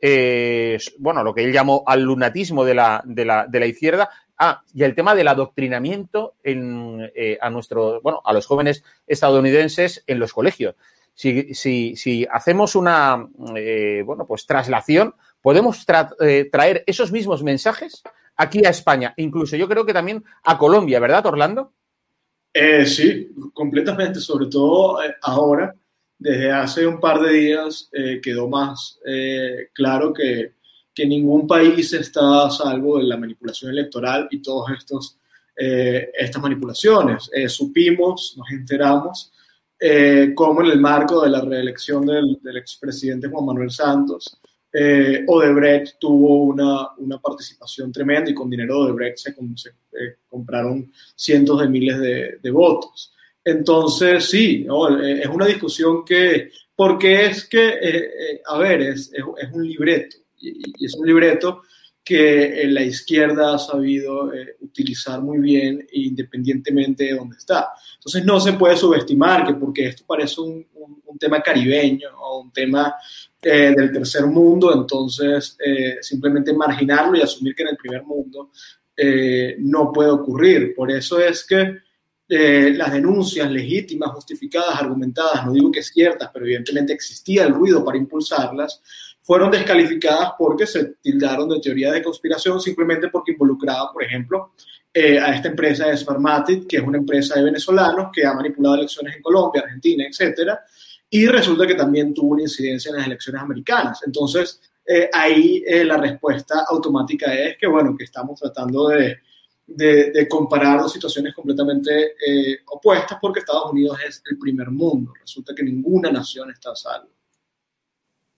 [0.00, 5.14] eh, bueno, lo que él llamó al lunatismo de la izquierda, Ah, y el tema
[5.14, 7.10] del adoctrinamiento en,
[7.40, 10.74] a nuestro, bueno, a los jóvenes estadounidenses en los colegios.
[11.14, 13.26] si, si, si hacemos una,
[13.56, 15.84] eh, bueno, pues traslación, podemos
[16.20, 18.02] eh, traer esos mismos mensajes
[18.36, 21.72] aquí a España, incluso yo creo que también a Colombia, ¿verdad, Orlando?
[22.52, 25.74] Eh, sí, completamente, sobre todo ahora,
[26.18, 27.90] desde hace un par de días
[28.22, 28.98] quedó más
[29.72, 30.56] claro que,
[30.96, 34.72] que, ningún país está salvo de la manipulación electoral y todas
[35.54, 37.30] estas manipulaciones.
[37.48, 39.32] supimos, nos enteramos
[39.78, 44.38] eh, como en el marco de la reelección del, del expresidente Juan Manuel Santos,
[44.72, 50.92] eh, Odebrecht tuvo una, una, participación tremenda y con dinero de Odebrecht se, eh, compraron
[51.14, 53.12] cientos de miles de, votos.
[53.44, 55.02] Entonces, sí, ¿no?
[55.02, 60.84] Eh, es una discusión que, porque es que, a ver, es, es, un libreto, y,
[60.84, 61.62] es un libreto
[62.04, 67.70] que la izquierda ha sabido eh, utilizar muy bien independientemente de dónde está.
[67.96, 72.42] Entonces no se puede subestimar que porque esto parece un, un, un tema caribeño o
[72.42, 72.94] un tema
[73.42, 78.50] eh, del tercer mundo, entonces eh, simplemente marginarlo y asumir que en el primer mundo
[78.96, 80.74] eh, no puede ocurrir.
[80.74, 81.78] Por eso es que
[82.28, 87.84] eh, las denuncias legítimas, justificadas, argumentadas, no digo que ciertas, pero evidentemente existía el ruido
[87.84, 88.82] para impulsarlas,
[89.26, 94.52] fueron descalificadas porque se tildaron de teoría de conspiración simplemente porque involucraba, por ejemplo,
[94.94, 98.76] eh, a esta empresa de Smartmatic, que es una empresa de venezolanos que ha manipulado
[98.76, 100.60] elecciones en Colombia, Argentina, etcétera,
[101.10, 104.00] y resulta que también tuvo una incidencia en las elecciones americanas.
[104.06, 109.18] Entonces, eh, ahí eh, la respuesta automática es que, bueno, que estamos tratando de,
[109.66, 112.14] de, de comparar dos situaciones completamente
[112.66, 115.12] opuestas porque Estados Unidos es el primer mundo.
[115.20, 117.10] Resulta que ninguna nación está a salvo.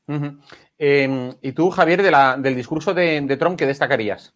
[0.06, 0.38] Uh.
[0.78, 4.34] Eh, y tú, Javier, del discurso de, Trump, ¿qué destacarías?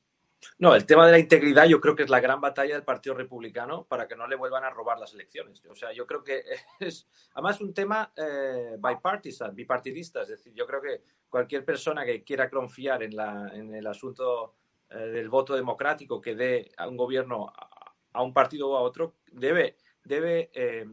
[0.59, 3.15] No, el tema de la integridad yo creo que es la gran batalla del Partido
[3.15, 5.65] Republicano para que no le vuelvan a robar las elecciones.
[5.67, 6.43] O sea, yo creo que
[6.81, 10.23] es además un tema eh, bipartisan, bipartidista.
[10.23, 14.57] Es decir, yo creo que cualquier persona que quiera confiar en, la, el asunto
[14.91, 18.83] eh, del voto democrático que dé a un gobierno a, a un partido o a
[18.83, 20.87] otro debe debe eh,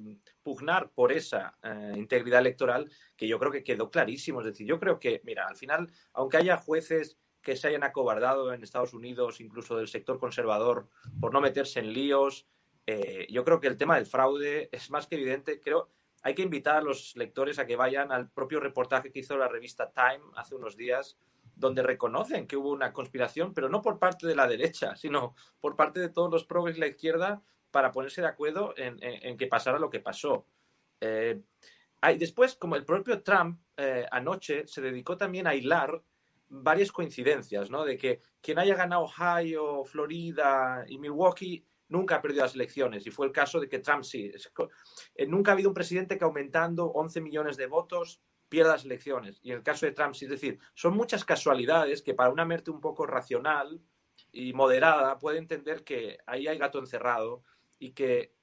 [0.43, 4.41] pugnar por esa eh, integridad electoral que yo creo que quedó clarísimo.
[4.41, 8.53] Es decir, yo creo que, mira, al final, aunque haya jueces que se hayan acobardado
[8.53, 10.87] en Estados Unidos, incluso del sector conservador,
[11.19, 12.47] por no meterse en líos,
[12.85, 15.61] eh, yo creo que el tema del fraude es más que evidente.
[15.61, 15.89] Creo
[16.21, 19.47] hay que invitar a los lectores a que vayan al propio reportaje que hizo la
[19.47, 21.17] revista Time hace unos días,
[21.55, 25.75] donde reconocen que hubo una conspiración, pero no por parte de la derecha, sino por
[25.75, 27.41] parte de todos los progres y la izquierda
[27.71, 30.45] para ponerse de acuerdo en, que pasara lo que pasó.
[31.01, 31.41] Eh,
[32.17, 36.01] después, como el propio Trump eh, anoche se dedicó también a hilar
[36.49, 37.85] varias coincidencias, ¿no?
[37.85, 43.05] De que quien haya ganado Ohio, Florida y Milwaukee nunca ha perdido las elecciones.
[43.05, 44.31] Y fue el caso de que Trump sí.
[45.15, 49.39] Eh, nunca ha habido un presidente que aumentando 11 millones de votos pierda las elecciones.
[49.43, 50.25] Y en el caso de Trump sí.
[50.25, 53.81] Es decir, son muchas casualidades que para una mente un poco racional
[54.31, 57.43] y moderada puede entender que ahí hay gato encerrado
[57.79, 58.33] y que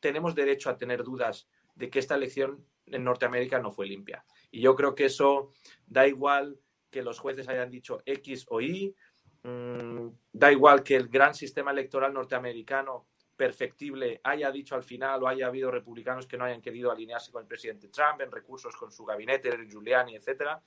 [0.00, 4.24] tenemos derecho a tener dudas de que esta elección en Norteamérica no fue limpia.
[4.50, 5.52] Y yo creo que eso
[5.86, 6.58] da igual
[6.90, 8.94] que los jueces hayan dicho X o Y,
[9.42, 15.28] mmm, da igual que el gran sistema electoral norteamericano perfectible haya dicho al final o
[15.28, 18.92] haya habido republicanos que no hayan querido alinearse con el presidente Trump en recursos con
[18.92, 20.62] su gabinete, Giuliani, etcétera.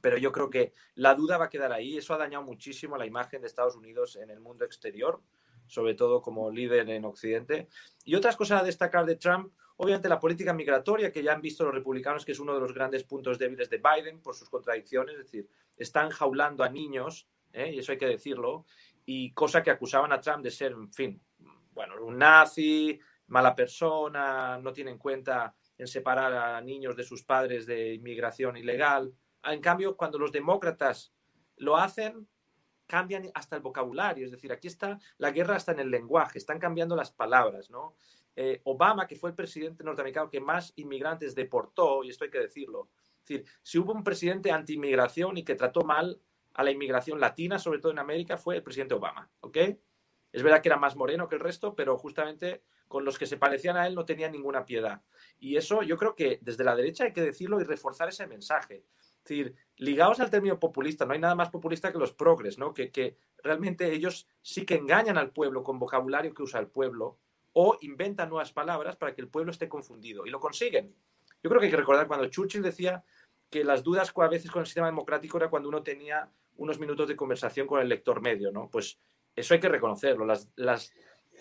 [0.00, 1.96] Pero yo creo que la duda va a quedar ahí.
[1.96, 5.20] Eso ha dañado muchísimo la imagen de Estados Unidos en el mundo exterior
[5.66, 7.68] sobre todo como líder en Occidente.
[8.04, 11.64] Y otras cosas a destacar de Trump, obviamente la política migratoria, que ya han visto
[11.64, 15.14] los republicanos que es uno de los grandes puntos débiles de Biden por sus contradicciones,
[15.16, 17.72] es decir, están jaulando a niños, ¿eh?
[17.74, 18.66] y eso hay que decirlo,
[19.04, 21.20] y cosa que acusaban a Trump de ser, en fin,
[21.72, 27.24] bueno, un nazi, mala persona, no tiene en cuenta en separar a niños de sus
[27.24, 29.12] padres de inmigración ilegal.
[29.42, 31.12] En cambio, cuando los demócratas
[31.56, 32.28] lo hacen,
[32.86, 36.58] cambian hasta el vocabulario, es decir, aquí está la guerra hasta en el lenguaje, están
[36.58, 37.94] cambiando las palabras, ¿no?
[38.36, 42.40] Eh, Obama, que fue el presidente norteamericano que más inmigrantes deportó, y esto hay que
[42.40, 42.88] decirlo,
[43.22, 46.20] es decir, si hubo un presidente anti-inmigración y que trató mal
[46.52, 49.56] a la inmigración latina, sobre todo en América, fue el presidente Obama, ¿ok?
[50.32, 53.36] Es verdad que era más moreno que el resto, pero justamente con los que se
[53.36, 55.02] parecían a él no tenía ninguna piedad.
[55.38, 58.84] Y eso yo creo que desde la derecha hay que decirlo y reforzar ese mensaje.
[59.24, 62.74] Es decir, ligados al término populista, no hay nada más populista que los progres, ¿no?
[62.74, 67.18] Que, que, realmente ellos sí que engañan al pueblo con vocabulario que usa el pueblo
[67.52, 70.94] o inventan nuevas palabras para que el pueblo esté confundido y lo consiguen.
[71.42, 73.04] Yo creo que hay que recordar cuando Churchill decía
[73.50, 77.08] que las dudas a veces con el sistema democrático era cuando uno tenía unos minutos
[77.08, 78.68] de conversación con el lector medio, ¿no?
[78.70, 78.98] Pues
[79.36, 80.24] eso hay que reconocerlo.
[80.24, 80.92] Las, las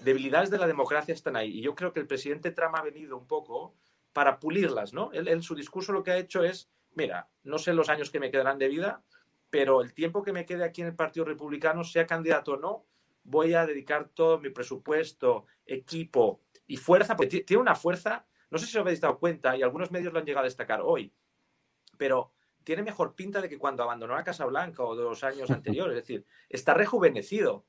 [0.02, 1.58] debilidades de la democracia están ahí.
[1.58, 3.76] Y yo creo que el presidente Trump ha venido un poco
[4.14, 5.12] para pulirlas, ¿no?
[5.12, 8.32] Él, su discurso lo que ha hecho es, mira, no sé los años que me
[8.32, 9.04] quedarán de vida,
[9.50, 12.86] pero el tiempo que me quede aquí en el Partido Republicano, sea candidato o no,
[13.24, 18.66] voy a dedicar todo mi presupuesto, equipo y fuerza, porque tiene una fuerza, no sé
[18.66, 21.14] si os habéis dado cuenta, y algunos medios lo han llegado a destacar hoy,
[21.98, 22.32] pero
[22.64, 25.98] tiene mejor pinta de que cuando abandonó la Casa Blanca o de los años anteriores,
[25.98, 27.66] es decir, está rejuvenecido,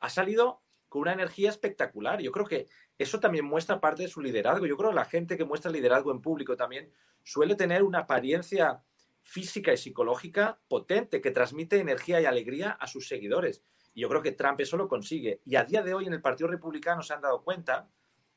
[0.00, 2.20] ha salido con una energía espectacular.
[2.20, 2.68] Yo creo que
[2.98, 4.66] eso también muestra parte de su liderazgo.
[4.66, 6.90] Yo creo que la gente que muestra liderazgo en público también
[7.22, 8.82] suele tener una apariencia
[9.22, 13.62] física y psicológica potente que transmite energía y alegría a sus seguidores.
[13.94, 15.40] Y yo creo que Trump eso lo consigue.
[15.44, 17.88] Y a día de hoy en el Partido Republicano se han dado cuenta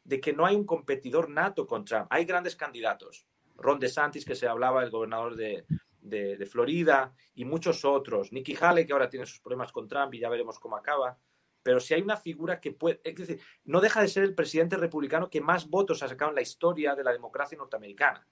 [0.04, 2.08] de que no hay un competidor nato con Trump.
[2.10, 3.28] Hay grandes candidatos.
[3.58, 5.66] Ron DeSantis, que se hablaba, el gobernador de,
[6.00, 8.32] de, Florida, y muchos otros.
[8.32, 11.18] Nikki Haley, que ahora tiene sus problemas con Trump y ya veremos cómo acaba.
[11.64, 14.78] Pero si hay una figura que puede, es decir, no deja de ser el presidente
[14.78, 18.28] republicano que más votos ha sacado en la historia de la democracia norteamericana.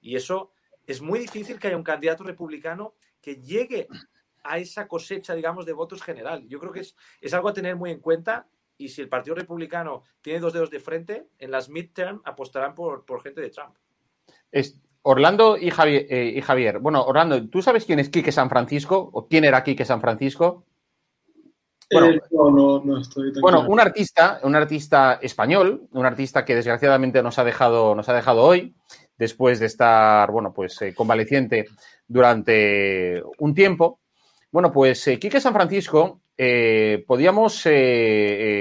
[0.00, 0.52] Y eso
[0.86, 3.88] es muy difícil que haya un candidato republicano que llegue
[4.44, 6.46] a esa cosecha, digamos, de votos general.
[6.48, 9.36] Yo creo que es, es algo a tener muy en cuenta y si el Partido
[9.36, 13.76] Republicano tiene dos dedos de frente, en las midterm apostarán por, por gente de Trump.
[14.50, 18.48] Es, Orlando y Javier, eh, y Javier, bueno, Orlando, ¿tú sabes quién es Quique San
[18.48, 20.64] Francisco o quién era Quique San Francisco?
[21.92, 26.54] Bueno, eh, no, no, no estoy bueno un artista, un artista español, un artista que
[26.54, 28.74] desgraciadamente nos ha dejado, nos ha dejado hoy,
[29.18, 31.66] después de estar, bueno, pues eh, convaleciente
[32.06, 34.00] durante un tiempo.
[34.50, 37.72] Bueno, pues Quique San Francisco eh, podíamos eh,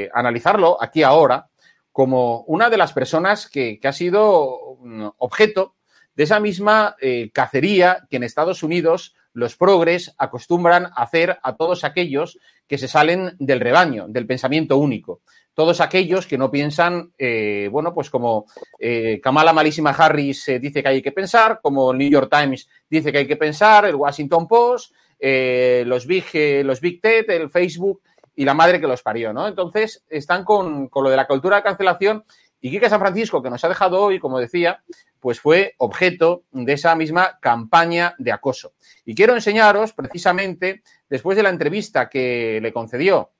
[0.04, 1.50] eh, analizarlo aquí ahora
[1.92, 4.78] como una de las personas que, ha sido
[5.18, 5.76] objeto
[6.16, 6.96] de esa misma
[7.34, 12.88] cacería que en Estados Unidos los progres acostumbran a hacer a todos aquellos que se
[12.88, 15.22] salen del rebaño, del pensamiento único.
[15.54, 17.12] Todos aquellos que no piensan,
[17.70, 18.46] bueno, pues como
[19.22, 23.18] Kamala Malísima Harris dice que hay que pensar, como el New York Times dice que
[23.20, 28.02] hay que pensar, el Washington Post, eh, los, Big, eh, los Big Ted, el Facebook
[28.36, 29.48] y la madre que los parió, ¿no?
[29.48, 32.24] Entonces, están con, lo de la cultura de cancelación
[32.62, 34.84] y Quique San Francisco, que nos ha dejado hoy, como decía,
[35.20, 38.74] pues fue objeto de esa misma campaña de acoso.
[39.03, 43.32] Y quiero enseñaros, precisamente, después de la entrevista que le concedió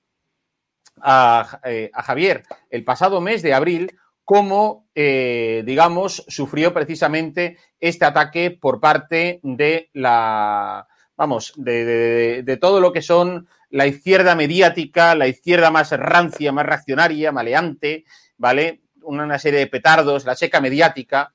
[1.01, 8.80] a, eh, Javier el pasado mes de abril, cómo, digamos, sufrió precisamente este ataque por
[8.80, 10.88] parte de la
[11.22, 17.32] vamos, de, todo lo que son la izquierda mediática, la izquierda más rancia, más reaccionaria,
[17.32, 18.05] maleante,
[18.38, 18.82] ¿vale?
[19.04, 21.32] Una, serie de petardos, la checa mediática,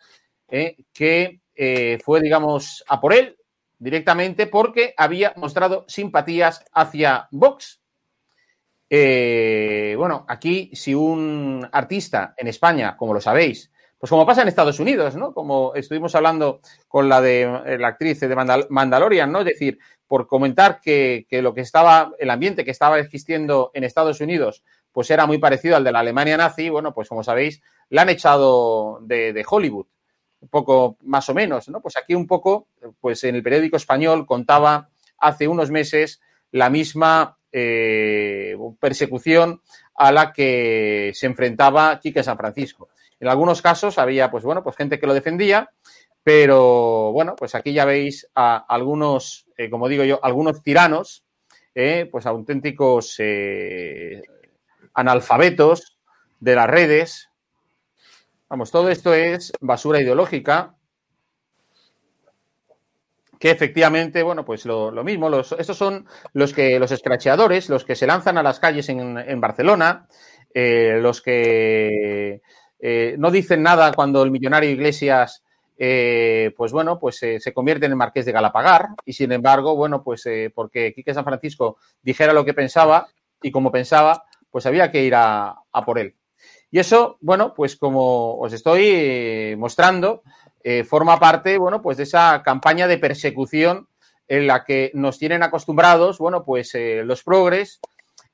[0.48, 0.76] ¿eh?
[0.92, 3.36] que eh, fue, digamos, a por él
[3.78, 7.80] directamente porque había mostrado simpatías hacia Vox.
[8.88, 14.48] Eh, bueno, aquí si un artista en España, como lo sabéis, pues como pasa en
[14.48, 15.32] Estados Unidos, ¿no?
[15.32, 19.40] Como estuvimos hablando con la de la actriz de Mandalorian, ¿no?
[19.40, 24.20] Es decir, por comentar que, lo que estaba, el ambiente que estaba existiendo en Estados
[24.20, 24.62] Unidos,
[24.96, 28.08] pues era muy parecido al de la Alemania nazi, bueno, pues como sabéis, la han
[28.08, 29.84] echado de, Hollywood,
[30.40, 31.82] un poco más o menos, ¿no?
[31.82, 32.68] Pues aquí un poco,
[32.98, 34.88] pues en el periódico español contaba
[35.18, 39.60] hace unos meses la misma eh, persecución
[39.96, 42.88] a la que se enfrentaba Quique San Francisco.
[43.20, 45.72] En algunos casos había, pues bueno, pues gente que lo defendía,
[46.22, 51.22] pero bueno, pues aquí ya veis a algunos, eh, como digo yo, algunos tiranos,
[51.74, 53.20] eh, pues auténticos
[54.96, 55.98] analfabetos
[56.40, 57.30] de las redes.
[58.48, 60.76] Vamos, todo esto es basura ideológica
[63.38, 67.94] que efectivamente, bueno, pues lo, mismo, los, estos son los que, los escracheadores, los que
[67.94, 70.08] se lanzan a las calles en, Barcelona,
[70.54, 72.40] los que
[72.78, 75.44] eh, no dicen nada cuando el millonario Iglesias,
[75.78, 79.76] eh, pues bueno, pues eh, se convierte en el marqués de Galapagar y sin embargo,
[79.76, 80.24] bueno, pues
[80.54, 83.06] porque Quique San Francisco dijera lo que pensaba
[83.42, 84.24] y como pensaba,
[84.56, 85.54] pues había que ir a,
[85.84, 86.14] por él.
[86.70, 90.22] Y eso, bueno, pues como os estoy mostrando,
[90.88, 93.86] forma parte, bueno, pues de esa campaña de persecución
[94.26, 97.80] en la que nos tienen acostumbrados, bueno, pues los progres,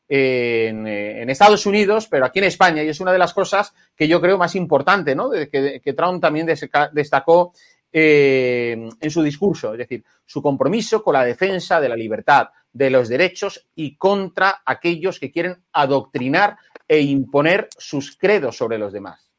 [0.08, 4.20] en, Estados Unidos, pero aquí en España, y es una de las cosas que yo
[4.20, 5.28] creo más importante, ¿no?
[5.28, 7.52] que, Trump también destacó
[7.92, 12.90] eh, en su discurso, es decir, su compromiso con la defensa de la libertad, de
[12.90, 16.56] los derechos y contra aquellos que quieren adoctrinar
[16.88, 19.30] e imponer sus credos sobre los demás.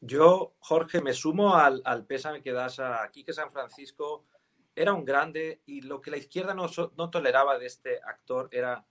[0.00, 4.24] Yo, Jorge, me sumo al, pésame que das aquí, que San Francisco
[4.74, 6.66] era un grande y lo que la izquierda no,
[6.96, 8.84] no toleraba de este actor era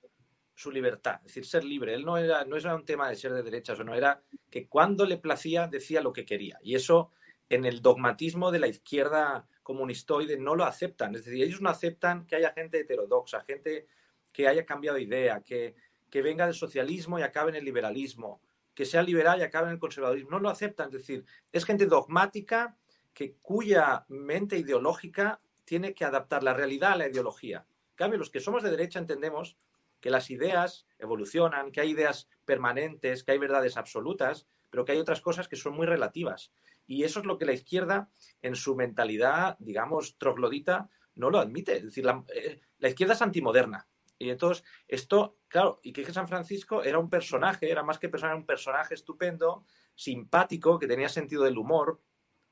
[0.53, 1.93] su libertad, es decir, ser libre.
[1.93, 4.67] Él no era, no era un tema de ser de derechas o no, era que
[4.67, 6.59] cuando le placía decía lo que quería.
[6.61, 7.11] Y eso
[7.49, 11.15] en el dogmatismo de la izquierda comunistoide, no lo aceptan.
[11.15, 13.87] Es decir, ellos no aceptan que haya gente heterodoxa, gente
[14.33, 15.75] que haya cambiado de idea, que,
[16.09, 18.41] que venga del socialismo y acabe en el liberalismo,
[18.75, 20.31] que sea liberal y acabe en el conservadurismo.
[20.31, 20.87] No lo aceptan.
[20.87, 22.75] Es decir, es gente dogmática
[23.13, 27.65] que, cuya mente ideológica tiene que adaptar la realidad a la ideología.
[27.91, 29.55] En cambio, los que somos de derecha entendemos
[30.01, 34.97] que las ideas evolucionan, que hay ideas permanentes, que hay verdades absolutas, pero que hay
[34.97, 36.51] otras cosas que son muy relativas.
[36.87, 38.09] Y eso es lo que la izquierda,
[38.41, 41.77] en su mentalidad, digamos, troglodita, no lo admite.
[41.77, 43.87] Es decir, la, eh, izquierda es antimoderna.
[44.17, 48.35] Y entonces, esto, claro, y que San Francisco era un personaje, era más que persona,
[48.35, 49.65] un personaje estupendo,
[49.95, 52.01] simpático, que tenía sentido del humor.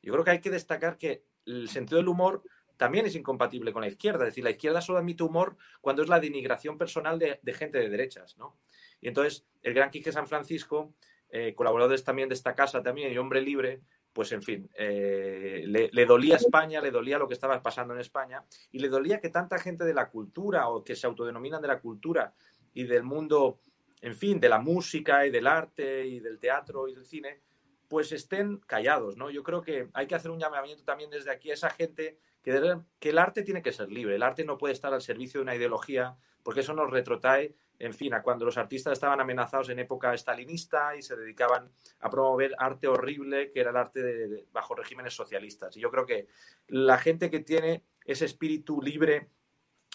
[0.01, 2.43] Yo creo que hay que destacar que el sentido del humor
[2.79, 4.23] también es incompatible con la izquierda.
[4.23, 7.89] Es decir, la izquierda solo admite humor cuando es la denigración personal de, gente de
[7.89, 8.57] derechas, ¿no?
[9.01, 10.95] Y entonces, el gran Quique San Francisco,
[11.29, 13.81] eh, colaboradores también de esta casa también y hombre libre,
[14.13, 18.43] pues en fin, eh, le, dolía España, le dolía lo que estaba pasando en España
[18.71, 21.79] y le dolía que tanta gente de la cultura o que se autodenominan de la
[21.79, 22.33] cultura
[22.73, 23.59] y del mundo,
[24.01, 27.41] en fin, de la música y del arte y del teatro y del cine,
[27.87, 29.29] pues estén callados, ¿no?
[29.29, 32.81] Yo creo que hay que hacer un llamamiento también desde aquí a esa gente que,
[32.99, 35.43] que el arte tiene que ser libre, el arte no puede estar al servicio de
[35.43, 39.79] una ideología porque eso nos retrotrae en fin, a cuando los artistas estaban amenazados en
[39.79, 41.71] época estalinista y se dedicaban
[42.01, 45.75] a promover arte horrible, que era el arte bajo regímenes socialistas.
[45.77, 46.27] Y yo creo que
[46.67, 49.29] la gente que tiene ese espíritu libre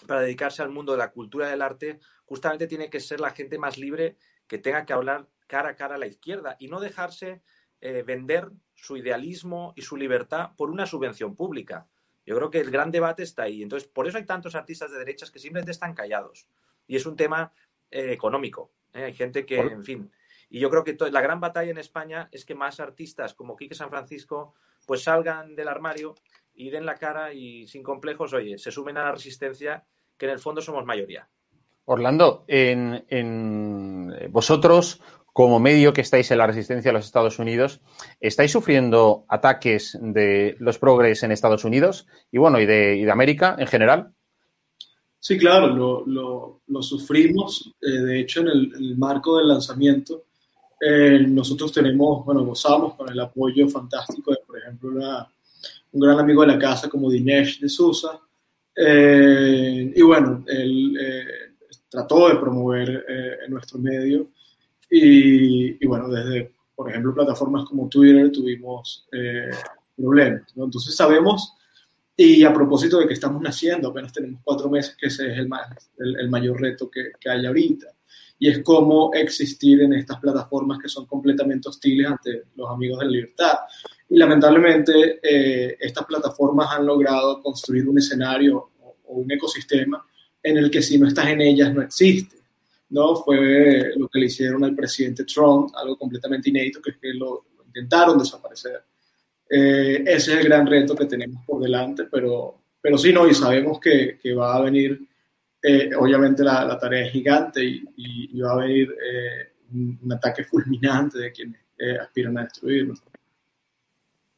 [0.07, 3.57] para dedicarse al mundo de la cultura del arte, justamente tiene que ser la gente
[3.57, 4.17] más libre
[4.47, 7.41] que tenga que hablar cara a cara a la izquierda y no dejarse
[7.81, 11.87] eh, vender su idealismo y su libertad por una subvención pública.
[12.25, 13.61] Yo creo que el gran debate está ahí.
[13.61, 16.47] Entonces, por eso hay tantos artistas de derechas que simplemente están callados.
[16.87, 17.53] Y es un tema
[17.91, 18.71] eh, económico.
[18.93, 19.03] ¿eh?
[19.03, 20.11] Hay gente que, en fin.
[20.49, 23.75] Y yo creo que la gran batalla en España es que más artistas como Quique
[23.75, 24.53] San Francisco
[24.85, 26.15] pues salgan del armario
[26.53, 29.83] y den la cara y sin complejos, oye, se sumen a la resistencia,
[30.17, 31.27] que en el fondo somos mayoría.
[31.85, 35.01] Orlando, en, vosotros,
[35.33, 37.81] como medio que estáis en la resistencia a los Estados Unidos,
[38.19, 43.11] ¿estáis sufriendo ataques de los progres en Estados Unidos y bueno, y de, y de
[43.11, 44.14] América en general?
[45.27, 47.73] Sí, claro, lo, sufrimos.
[47.81, 50.25] Eh, de hecho, en el, marco del lanzamiento,
[50.79, 54.91] eh, nosotros tenemos, bueno, gozamos con el apoyo fantástico de, por ejemplo,
[55.93, 58.21] un gran amigo de la casa como Dinesh de Sousa.
[58.75, 60.95] Eh, y bueno, él
[61.89, 63.03] trató de promover
[63.43, 64.27] en nuestro medio.
[64.91, 69.07] Y, y, bueno, desde, por ejemplo, plataformas como Twitter tuvimos
[69.97, 70.55] problemas.
[70.55, 70.65] ¿no?
[70.65, 71.55] Entonces sabemos
[72.17, 75.49] y a propósito de que estamos naciendo, apenas tenemos cuatro meses, que ese es el,
[75.49, 77.87] más, el, mayor reto que, que, hay ahorita.
[78.39, 83.05] Y es cómo existir en estas plataformas que son completamente hostiles ante los amigos de
[83.05, 83.53] la libertad.
[84.09, 90.05] Y lamentablemente eh, estas plataformas han logrado construir un escenario o, un ecosistema
[90.41, 92.37] en el que si no estás en ellas no existe.
[92.89, 93.15] ¿no?
[93.17, 97.45] Fue lo que le hicieron al presidente Trump, algo completamente inédito, que es que lo
[97.65, 98.83] intentaron desaparecer.
[99.49, 103.33] Eh, ese es el gran reto que tenemos por delante, pero, pero sí, no, y
[103.33, 104.99] sabemos que, que va a venir,
[105.61, 111.19] eh, obviamente la, la, tarea es gigante y, va a venir eh, un, ataque fulminante
[111.19, 111.61] de quienes
[112.01, 113.03] aspiran a destruirnos.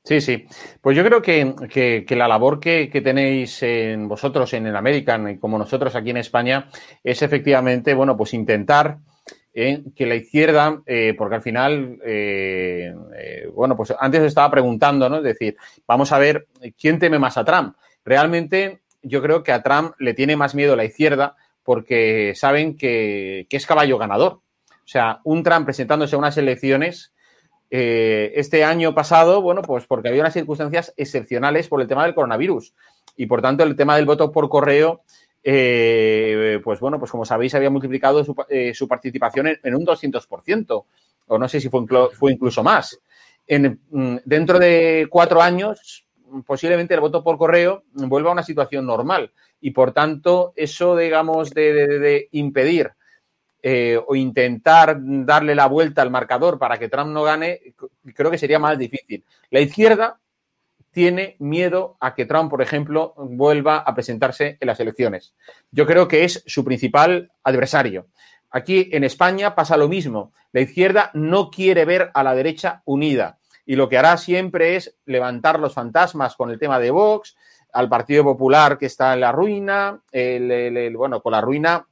[0.03, 0.45] Sí, sí.
[0.81, 4.75] Pues yo creo que, que, que la labor que, que, tenéis en vosotros en el
[4.75, 6.69] American y como nosotros aquí en España
[7.03, 8.99] es efectivamente, bueno, pues intentar
[9.57, 9.83] ¿eh?
[9.95, 12.93] que la izquierda, eh, porque al final, eh,
[13.55, 15.17] bueno, pues antes estaba preguntando, ¿no?
[15.17, 16.45] Es decir, vamos a ver
[16.79, 17.75] quién teme más a Trump.
[18.05, 23.47] Realmente yo creo que a Trump le tiene más miedo la izquierda porque saben que,
[23.49, 24.33] que es caballo ganador.
[24.33, 27.13] O sea, un Trump presentándose a unas elecciones
[27.69, 32.73] este año pasado, bueno, pues porque había unas circunstancias excepcionales por el tema del coronavirus
[33.17, 35.01] y por tanto el tema del voto por correo
[35.49, 40.85] eh, pues bueno, pues como sabéis, había multiplicado su, eh, participación en, un 200%,
[41.27, 42.99] o no sé si fue, incluso más.
[43.47, 46.05] Mm, dentro de cuatro años,
[46.45, 49.31] posiblemente el voto por correo vuelva a una situación normal
[49.61, 52.91] y, por tanto, eso, digamos, de, impedir
[53.63, 57.61] eh, o intentar darle la vuelta al marcador para que Trump no gane,
[58.13, 59.23] creo que sería más difícil.
[59.49, 60.19] La izquierda
[60.91, 65.35] tiene miedo a que Trump, por ejemplo, vuelva a presentarse en las elecciones.
[65.71, 68.07] Yo creo que es su principal adversario.
[68.49, 70.33] Aquí en España pasa lo mismo.
[70.51, 74.97] La izquierda no quiere ver a la derecha unida y lo que hará siempre es
[75.05, 77.35] levantar los fantasmas con el tema de Vox,
[77.73, 80.01] al Partido Popular que está en la ruina,
[80.93, 81.85] bueno, con la ruina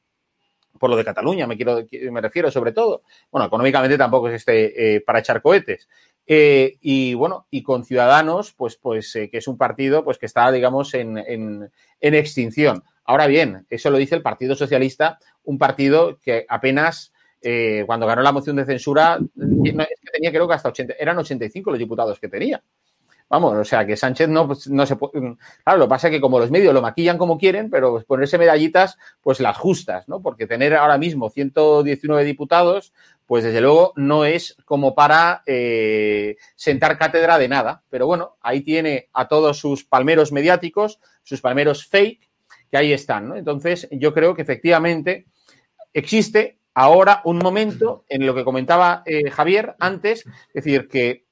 [0.79, 3.03] por lo de Cataluña, me, quiero, me refiero sobre todo.
[3.31, 5.87] Bueno, económicamente tampoco es este, eh, para echar cohetes,
[6.28, 10.26] Eh, y bueno, y con Ciudadanos, pues, pues eh, que es un partido pues, que
[10.26, 12.84] está, digamos, en, en, extinción.
[13.03, 18.23] Ahora bien, eso lo dice el Partido Socialista, un partido que apenas eh, cuando ganó
[18.23, 22.63] la moción de censura, tenía creo que hasta 80, eran 85 los diputados que tenía.
[23.28, 25.36] Vamos, o sea, que Sánchez no, pues, no se puede.
[25.63, 28.38] Claro, lo que pasa es que como los medios lo maquillan como quieren, pero ponerse
[28.38, 30.21] medallitas, pues las justas, ¿no?
[30.21, 32.93] Porque tener ahora mismo 119 diputados,
[33.26, 37.84] pues desde luego no es como para eh, sentar cátedra de nada.
[37.89, 42.30] Pero bueno, ahí tiene a todos sus palmeros mediáticos, sus palmeros fake,
[42.69, 43.36] que ahí están, ¿no?
[43.36, 45.26] Entonces, yo creo que efectivamente
[45.93, 51.26] existe ahora un momento en lo que comentaba eh, Javier antes, es decir, que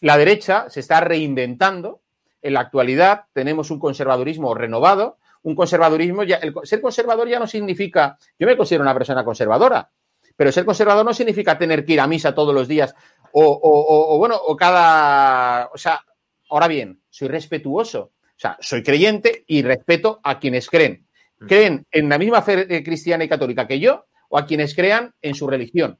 [0.00, 2.02] la derecha se está reinventando.
[2.42, 7.46] En la actualidad tenemos un conservadurismo renovado, un conservadurismo, ya, el, ser conservador ya no
[7.46, 9.90] significa, yo me considero una persona conservadora,
[10.36, 12.94] pero ser conservador no significa tener que ir a misa todos los días
[13.32, 16.00] o, bueno, o cada, o sea,
[16.48, 21.06] ahora bien, soy respetuoso, o sea, soy creyente y respeto a quienes creen.
[21.40, 21.46] Mm.
[21.46, 25.34] Creen en la misma fe cristiana y católica que yo o a quienes crean en
[25.34, 25.98] su religión.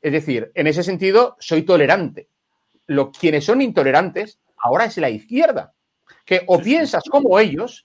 [0.00, 2.28] Es decir, en ese sentido, soy tolerante
[2.88, 5.74] lo, quienes son intolerantes ahora es la izquierda,
[6.24, 7.84] que o piensas como ellos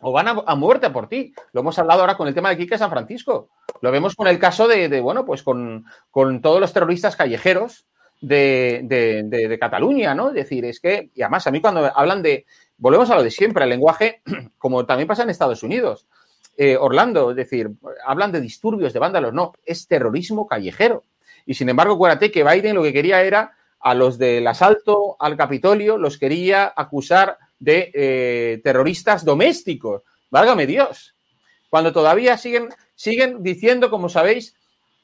[0.00, 1.34] o van a, muerte por ti.
[1.52, 3.48] Lo hemos hablado ahora con el tema de Quique San Francisco.
[3.80, 7.86] Lo vemos con el caso de, bueno, pues con, todos los terroristas callejeros
[8.20, 10.28] de, Cataluña, ¿no?
[10.28, 12.46] Es decir, es que, y además a mí cuando hablan de,
[12.78, 14.22] volvemos a lo de siempre, el lenguaje,
[14.58, 16.06] como también pasa en Estados Unidos,
[16.56, 17.70] eh, Orlando, es decir,
[18.06, 21.04] hablan de disturbios, de vándalos, no, es terrorismo callejero.
[21.44, 25.36] Y sin embargo, acuérdate que Biden lo que quería era a los del asalto al
[25.36, 30.02] Capitolio los quería acusar de eh, terroristas domésticos.
[30.30, 31.14] Válgame Dios.
[31.68, 34.54] Cuando todavía siguen, siguen diciendo, como sabéis,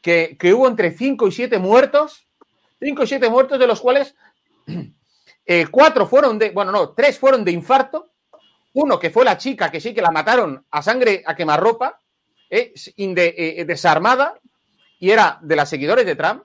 [0.01, 2.27] que, hubo entre 5 y 7 muertos,
[2.81, 4.15] 5 y 7 muertos, de los cuales
[5.47, 8.11] eh, cuatro fueron de, bueno, no, tres fueron de infarto,
[8.75, 12.01] uno que fue la chica que sí que la mataron a sangre, a quemarropa,
[12.51, 14.39] eh, eh desarmada,
[14.99, 16.45] y era de las seguidores de Trump,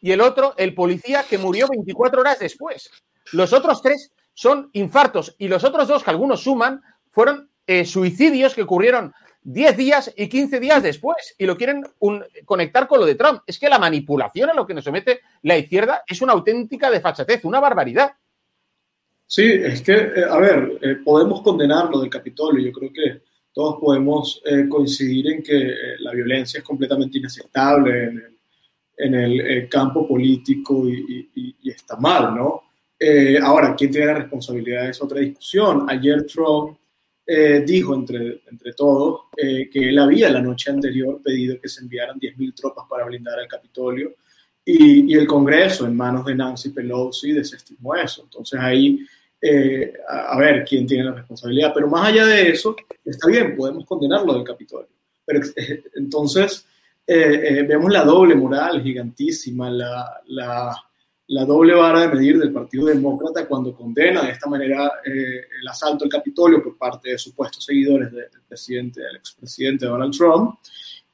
[0.00, 2.90] y el otro, el policía que murió 24 horas después.
[3.32, 6.80] Los otros tres son infartos y los otros dos, que algunos suman,
[7.10, 9.12] fueron eh, suicidios que ocurrieron
[9.42, 11.82] 10 días y 15 días después y lo quieren
[12.44, 13.40] conectar con lo de Trump.
[13.48, 17.44] Es que la manipulación a lo que nos somete la izquierda es una auténtica desfachatez,
[17.46, 18.12] una barbaridad.
[19.26, 22.64] Sí, es que, eh, a ver, eh, podemos condenar lo del Capitolio.
[22.64, 23.22] Yo creo que
[23.52, 28.36] todos podemos coincidir en que la violencia es completamente inaceptable
[28.96, 32.67] en el campo político y, está mal, ¿no?
[32.98, 34.88] Eh, ahora, ¿quién tiene la responsabilidad?
[34.88, 35.86] Es otra discusión.
[35.88, 36.78] Ayer Trump
[37.26, 42.18] eh, dijo, entre, entre todos, que él había la noche anterior pedido que se enviaran
[42.18, 44.14] 10.000 tropas para blindar el Capitolio
[44.64, 48.22] y, el Congreso, en manos de Nancy Pelosi, desestimó eso.
[48.24, 48.98] Entonces ahí,
[50.08, 51.72] a, a, ver quién tiene la responsabilidad.
[51.72, 52.74] Pero más allá de eso,
[53.04, 54.88] está bien, podemos condenarlo del Capitolio.
[55.24, 55.40] Pero
[55.94, 56.66] entonces
[57.10, 60.76] eh, eh, vemos la doble moral gigantísima, la, la,
[61.28, 65.68] la, doble vara de medir del Partido Demócrata cuando condena de esta manera eh, el
[65.68, 70.56] asalto al Capitolio por parte de supuestos seguidores del presidente, del expresidente Donald Trump.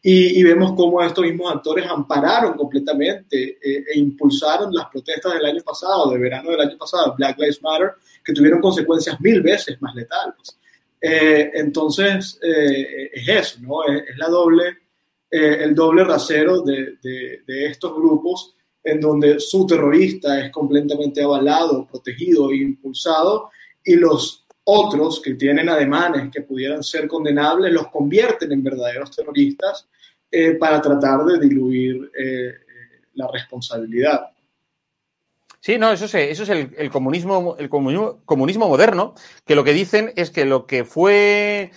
[0.07, 6.11] Y, vemos cómo estos mismos actores ampararon completamente e impulsaron las protestas del año pasado,
[6.11, 7.93] de verano del año pasado, Black Lives Matter,
[8.23, 10.59] que tuvieron consecuencias mil veces más letales.
[11.01, 13.83] entonces, es eso, ¿no?
[13.85, 14.77] es la doble
[15.37, 18.55] eh, el doble rasero de, de, estos grupos
[18.85, 23.51] en donde su terrorista es completamente avalado, protegido e impulsado
[23.83, 29.89] y los otros que tienen ademanes que pudieran ser condenables los convierten en verdaderos terroristas
[30.31, 32.53] eh, para tratar de diluir eh,
[33.15, 34.31] la responsabilidad.
[35.61, 39.15] Sí, no, eso, es, eso es el, comunismo, el comunismo, moderno,
[39.47, 41.71] que lo que dicen es que lo que fue,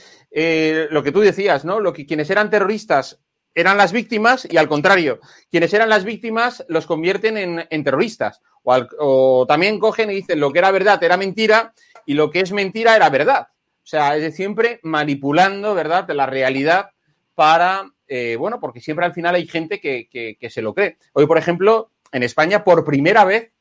[0.91, 1.79] lo que tú decías, ¿no?
[1.79, 3.21] Lo que quienes eran terroristas
[3.57, 8.39] eran las víctimas y al contrario, quienes eran las víctimas los convierten en, terroristas.
[8.63, 11.73] O, también cogen y dicen lo que era verdad era mentira
[12.05, 13.47] y lo que es mentira era verdad.
[13.49, 16.91] O sea, es de siempre manipulando, ¿verdad?, la realidad
[17.33, 20.97] para, eh, bueno, porque siempre al final hay gente que, que, se lo cree.
[21.13, 23.51] Hoy, por ejemplo, en España, por primera vez,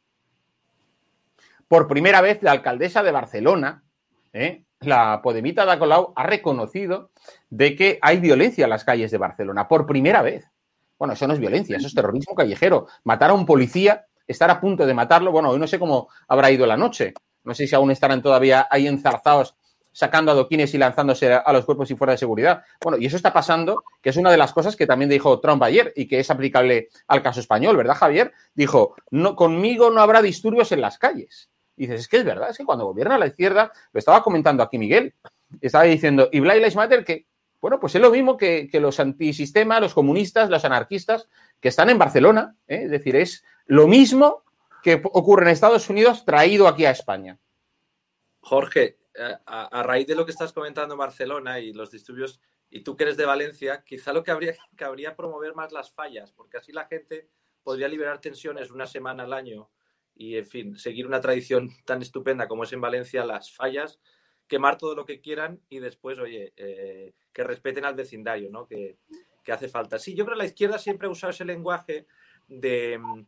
[1.69, 3.83] por primera vez, la alcaldesa de Barcelona,
[4.35, 4.66] ¿eh?
[4.81, 7.11] La Podemita da Colau, ha reconocido
[7.51, 10.51] de que hay violencia en las calles de Barcelona, por primera vez.
[10.99, 12.87] Bueno, eso no es violencia, eso es terrorismo callejero.
[13.05, 16.51] Matar a un policía, estar a punto de matarlo, bueno, hoy no sé cómo habrá
[16.51, 17.15] ido la noche.
[17.45, 19.57] No sé si aún estarán todavía ahí enzarzados
[19.97, 22.63] sacando adoquines y lanzándose a los cuerpos y fuera de seguridad.
[22.83, 25.63] Bueno, y eso está pasando, que es una de las cosas que también dijo Trump
[25.63, 28.35] ayer y que es aplicable al caso español, ¿verdad, Javier?
[28.55, 31.49] Dijo, no, conmigo no habrá disturbios en las calles.
[31.77, 34.63] Y dices, es que es verdad, es que cuando gobierna la izquierda, lo estaba comentando
[34.63, 35.15] aquí Miguel,
[35.61, 37.27] estaba diciendo, y Black Lives Matter, que,
[37.61, 41.29] bueno, pues es lo mismo que, los antisistemas, los comunistas, los anarquistas,
[41.61, 42.83] que están en Barcelona, ¿eh?
[42.85, 44.45] es decir, es lo mismo
[44.83, 47.39] que ocurre en Estados Unidos traído aquí a España.
[48.41, 52.83] Jorge, eh, a, raíz de lo que estás comentando en Barcelona y los disturbios, y
[52.83, 56.33] tú que eres de Valencia, quizá lo que habría, que habría promover más las fallas,
[56.33, 57.29] porque así la gente
[57.63, 59.69] podría liberar tensiones una semana al año
[60.17, 64.01] y, en fin, seguir una tradición tan estupenda como es en Valencia las fallas,
[64.49, 68.67] quemar todo lo que quieran y después, oye, eh, que respeten al vecindario, ¿no?
[68.67, 68.97] Que,
[69.45, 69.99] que, hace falta.
[69.99, 72.07] Sí, yo creo que la izquierda siempre ha usado ese lenguaje
[72.49, 73.27] de mm,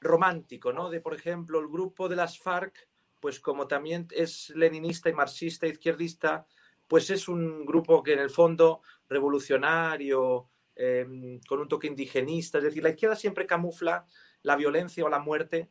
[0.00, 0.90] romántico, ¿no?
[0.90, 2.88] De, por ejemplo, el grupo de las FARC,
[3.20, 6.46] pues como también es leninista y marxista, izquierdista,
[6.86, 12.64] pues es un grupo que en el fondo revolucionario, em, con un toque indigenista, es
[12.64, 14.06] decir, la izquierda siempre camufla
[14.42, 15.68] la violencia o la muerte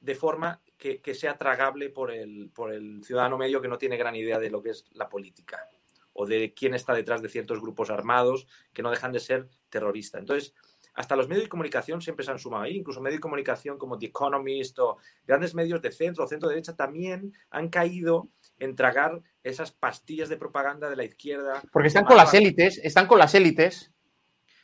[0.00, 4.16] de forma que, sea tragable por el, por el ciudadano medio que no tiene gran
[4.16, 5.68] idea de lo que es la política
[6.12, 10.20] o de quién está detrás de ciertos grupos armados que no dejan de ser terroristas.
[10.20, 10.54] Entonces,
[10.94, 13.98] hasta los medios de comunicación siempre se han sumado ahí, incluso medios de comunicación como
[13.98, 18.28] The Economist o grandes medios de centro o centro derecha también han caído
[18.58, 21.62] en tragar esas pastillas de propaganda de la izquierda.
[21.72, 23.92] Porque están con las élites, están con las élites.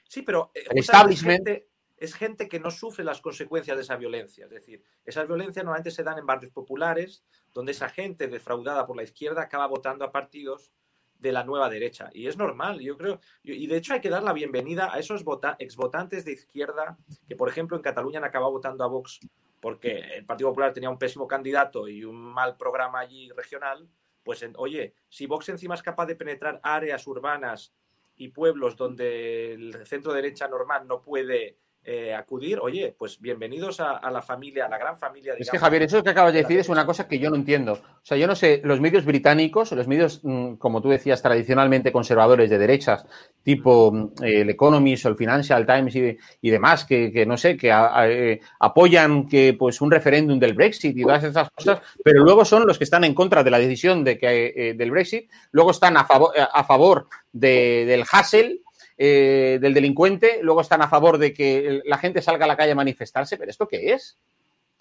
[0.09, 1.49] Sí, pero eh, el establishment
[1.97, 4.45] es gente que no sufre las consecuencias de esa violencia.
[4.45, 7.25] Es decir, esas violencias normalmente se dan en barrios populares,
[7.55, 10.73] donde esa gente defraudada por la izquierda acaba votando a partidos
[11.19, 12.11] de la nueva derecha.
[12.13, 13.21] Y es normal, yo creo.
[13.43, 15.25] Y de hecho hay que dar la bienvenida a esos
[15.59, 19.21] exvotantes de izquierda que, por ejemplo, en Cataluña han acabado votando a Vox
[19.61, 23.89] porque el Partido Popular tenía un pésimo candidato y un mal programa allí regional.
[24.23, 27.73] Pues, oye, si Vox encima es capaz de penetrar áreas urbanas
[28.17, 31.59] y pueblos donde el centro derecha normal no puede
[31.89, 35.35] eh, acudir, oye, pues bienvenidos a, la familia, a la gran familia.
[35.39, 37.75] es que Javier, eso que acabas de decir es una cosa que yo no entiendo.
[37.75, 41.93] O sea, yo no sé, los medios británicos, los medios, mm, como tú decías, tradicionalmente
[41.93, 43.07] conservadores de derechas,
[43.45, 48.41] tipo mm, el Economist o el Financial Times y, demás, que, no sé, que eh,
[48.59, 52.79] apoyan que pues un referéndum del Brexit y todas esas cosas, pero luego son los
[52.79, 56.05] que están en contra de la decisión de que, eh, del Brexit, luego están a
[56.05, 58.63] favor, a favor del Hassel
[58.99, 62.73] eh, del delincuente, luego están a favor de que la gente salga a la calle
[62.73, 64.19] a manifestarse, pero ¿esto qué es?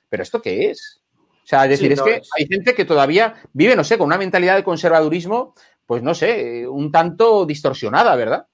[0.09, 1.01] ¿Pero esto qué es?
[1.43, 4.17] O sea, es decir, es que hay gente que todavía vive, no sé, con una
[4.17, 5.53] mentalidad de conservadurismo,
[5.85, 8.47] pues no sé, un tanto distorsionada, ¿verdad?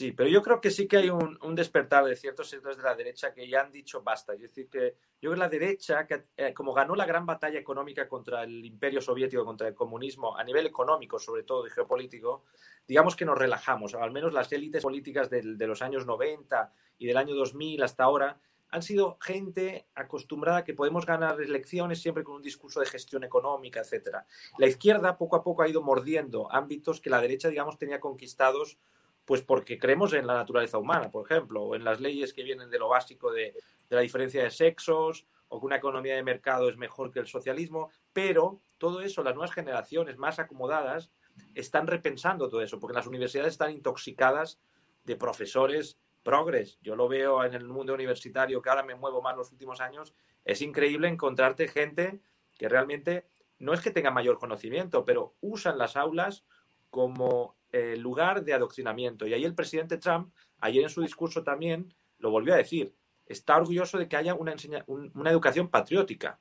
[0.00, 2.94] Sí, pero yo creo que sí que hay un, despertar de ciertos sectores de la
[2.94, 4.32] derecha que ya han dicho basta.
[4.32, 7.58] Es decir, que yo creo que la derecha, que, eh, como ganó la gran batalla
[7.58, 12.44] económica contra el imperio soviético, contra el comunismo, a nivel económico sobre todo y geopolítico,
[12.88, 13.94] digamos que nos relajamos.
[13.94, 18.40] Al menos las élites políticas de los años 90 y del año 2000 hasta ahora
[18.70, 23.22] han sido gente acostumbrada a que podemos ganar elecciones siempre con un discurso de gestión
[23.22, 24.24] económica, etcétera.
[24.56, 28.78] La izquierda poco a poco ha ido mordiendo ámbitos que la derecha, digamos, tenía conquistados
[29.24, 32.70] pues porque creemos en la naturaleza humana, por ejemplo, o en las leyes que vienen
[32.70, 33.54] de lo básico de,
[33.88, 37.90] la diferencia de sexos, o que una economía de mercado es mejor que el socialismo,
[38.12, 41.10] pero todo eso, las nuevas generaciones más acomodadas,
[41.54, 44.60] están repensando todo eso, porque las universidades están intoxicadas
[45.04, 46.78] de profesores progres.
[46.82, 50.14] Yo lo veo en el mundo universitario, que ahora me muevo más los últimos años,
[50.44, 52.20] es increíble encontrarte gente
[52.58, 53.26] que realmente
[53.58, 56.44] no es que tenga mayor conocimiento, pero usan las aulas
[56.90, 59.26] como eh, lugar de adoctrinamiento.
[59.26, 62.94] Y ahí el presidente Trump, ayer en su discurso también, lo volvió a decir.
[63.26, 64.54] Está orgulloso de que haya una,
[64.86, 66.40] una educación patriótica.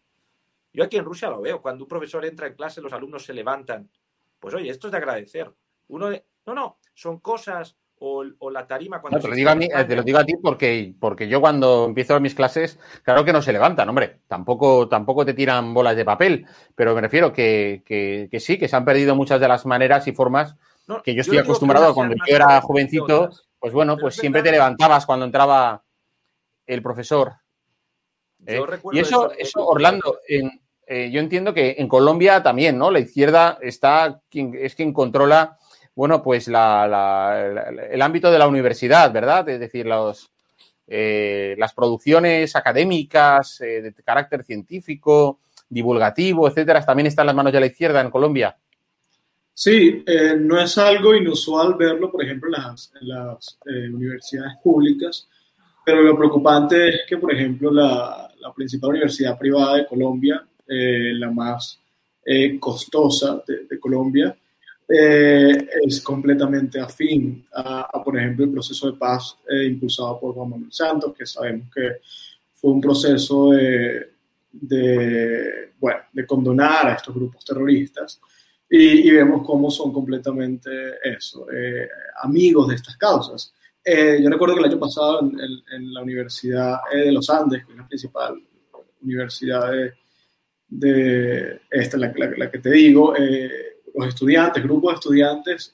[0.73, 1.61] Yo aquí en Rusia lo veo.
[1.61, 3.89] Cuando un profesor entra en clase, los alumnos se levantan.
[4.39, 5.51] Pues oye, esto es de agradecer.
[5.87, 6.09] Uno
[6.45, 9.19] no, no, son cosas o, la tarima cuando...
[9.19, 12.19] te, lo digo a mí, te lo digo a ti porque, porque yo cuando empiezo
[12.19, 14.21] mis clases, claro que no se levantan, hombre.
[14.27, 18.75] Tampoco, tampoco te tiran bolas de papel, pero me refiero que, que sí, que se
[18.75, 20.55] han perdido muchas de las maneras y formas
[21.03, 23.29] que yo estoy acostumbrado cuando yo era jovencito,
[23.59, 25.83] pues bueno, pues siempre te levantabas cuando entraba
[26.65, 27.33] el profesor.
[28.45, 28.61] ¿eh?
[28.91, 32.91] Y eso, eso Orlando, eh, yo entiendo que en Colombia también, ¿no?
[32.91, 35.57] La izquierda está, es quien controla,
[35.95, 36.55] bueno, pues el
[38.01, 39.47] ámbito de la universidad, ¿verdad?
[39.49, 40.31] Es decir, los,
[40.87, 47.59] eh, las producciones académicas de carácter científico, divulgativo, etcétera, también están en las manos de
[47.59, 48.57] la izquierda en Colombia.
[49.61, 55.27] Sí, eh, no es algo inusual verlo, por ejemplo, en las, eh, universidades públicas,
[55.85, 61.29] pero lo preocupante es que, por ejemplo, la, principal universidad privada de Colombia, eh, la
[61.29, 61.77] más
[62.57, 64.33] costosa de, Colombia,
[64.87, 71.13] es completamente afín a, por ejemplo, el proceso de paz impulsado por Juan Manuel Santos,
[71.13, 71.97] que sabemos que
[72.53, 74.09] fue un proceso de,
[74.53, 78.21] de, bueno, de condonar a estos grupos terroristas
[78.69, 80.69] y, vemos cómo son completamente
[81.03, 81.87] eso, eh,
[82.21, 83.53] amigos de estas causas.
[83.83, 87.71] Eh, yo recuerdo que el año pasado en, la Universidad eh, de los Andes, que
[87.71, 88.35] es la principal
[89.01, 89.71] universidad
[90.67, 93.15] de, esta, la, la, que te digo,
[93.95, 95.73] los estudiantes, grupos de estudiantes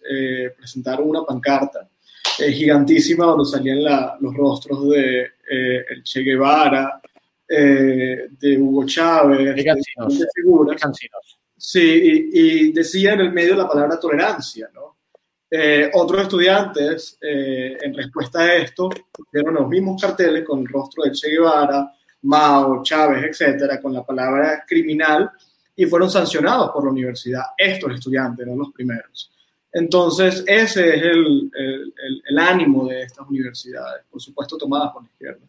[0.56, 1.90] presentaron una pancarta
[2.38, 3.84] gigantísima donde salían
[4.22, 7.02] los rostros de el Che Guevara,
[7.48, 10.82] de Hugo Chávez, de, de figuras.
[11.68, 14.98] Sí, y, decía en el medio la palabra tolerancia, ¿no?
[15.50, 21.04] Eh, otros estudiantes, eh, en respuesta a esto, pusieron los mismos carteles con el rostro
[21.04, 21.92] de Che Guevara,
[22.22, 25.32] Mao, Chávez, etcétera, con la palabra criminal
[25.76, 29.32] y fueron sancionados por la universidad, estos estudiantes, no los primeros.
[29.72, 31.94] Entonces, ese es el, el,
[32.28, 35.48] el ánimo de estas universidades, por supuesto tomadas por la izquierda.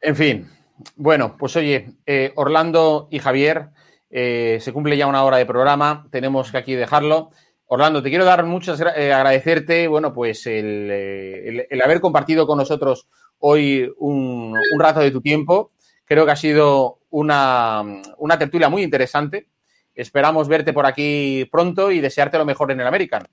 [0.00, 0.48] En fin,
[0.94, 3.70] bueno, pues oye, eh, Orlando y Javier,
[4.10, 7.30] eh, se cumple ya una hora de programa, tenemos que aquí dejarlo.
[7.66, 13.92] Orlando, te quiero dar muchas eh, agradecerte, bueno, pues el, haber compartido con nosotros hoy
[13.98, 15.72] un, rato de tu tiempo.
[16.04, 17.82] Creo que ha sido una,
[18.18, 19.48] una tertulia muy interesante.
[19.94, 23.26] Esperamos verte por aquí pronto y desearte lo mejor en el American.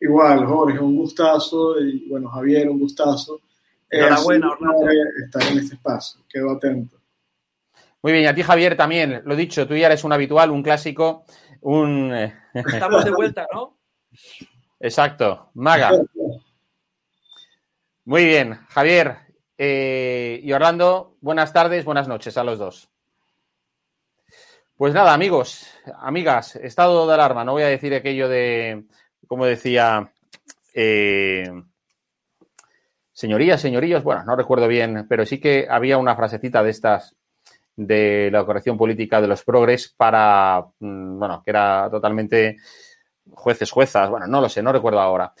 [0.00, 3.40] Igual, Jorge, un gustazo y bueno, Javier, un gustazo.
[3.88, 4.88] Enhorabuena, Orlando.
[5.24, 6.95] Estar en este espacio, quedo atento.
[8.06, 10.62] Muy bien, y a ti, Javier, también, lo dicho, tú ya eres un habitual, un
[10.62, 11.24] clásico,
[11.62, 12.14] un...
[12.14, 13.80] Eh, Estamos de vuelta, ¿no?
[14.78, 15.90] Exacto, maga.
[18.04, 19.16] Muy bien, Javier
[19.58, 22.88] eh, y Orlando, buenas tardes, buenas noches a los dos.
[24.76, 25.66] Pues nada, amigos,
[25.98, 28.84] amigas, estado de alarma, no voy a decir aquello de,
[29.26, 30.12] como decía,
[30.74, 31.50] eh,
[33.12, 37.16] señorías, señoríos, bueno, no recuerdo bien, pero sí que había una frasecita de estas
[37.76, 42.56] de la corrección política de los progres para, mm, bueno, que era totalmente
[43.30, 45.32] jueces, juezas, bueno, no lo sé, no recuerdo ahora.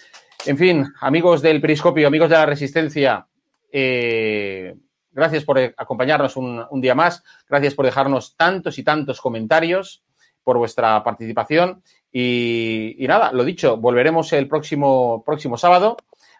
[0.44, 3.26] En fin, amigos del Periscopio, amigos de la Resistencia,
[3.72, 4.74] eh,
[5.10, 10.04] gracias por acompañarnos un, día más, gracias por dejarnos tantos y tantos comentarios,
[10.44, 11.82] por vuestra participación
[12.12, 15.96] y, nada, lo dicho, volveremos el próximo, próximo sábado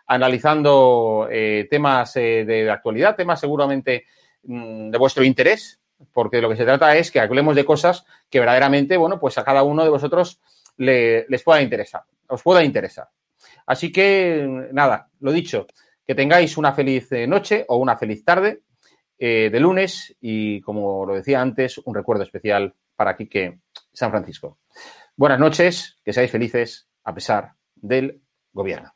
[0.07, 4.05] analizando eh, temas eh, de actualidad, temas seguramente
[4.45, 5.81] mm, de vuestro interés,
[6.13, 9.45] porque lo que se trata es que hablemos de cosas que verdaderamente, bueno, pues a
[9.45, 10.41] cada uno de vosotros
[10.77, 13.09] les pueda interesar, os pueda interesar.
[13.67, 15.67] Así que, nada, lo dicho,
[16.07, 18.63] que tengáis una feliz eh, noche o una feliz tarde
[19.19, 23.59] eh, de lunes y, como lo decía antes, un recuerdo especial para Quique
[23.93, 24.59] San Francisco.
[25.17, 28.21] Buenas noches, que seáis felices a pesar del
[28.53, 28.96] gobierno.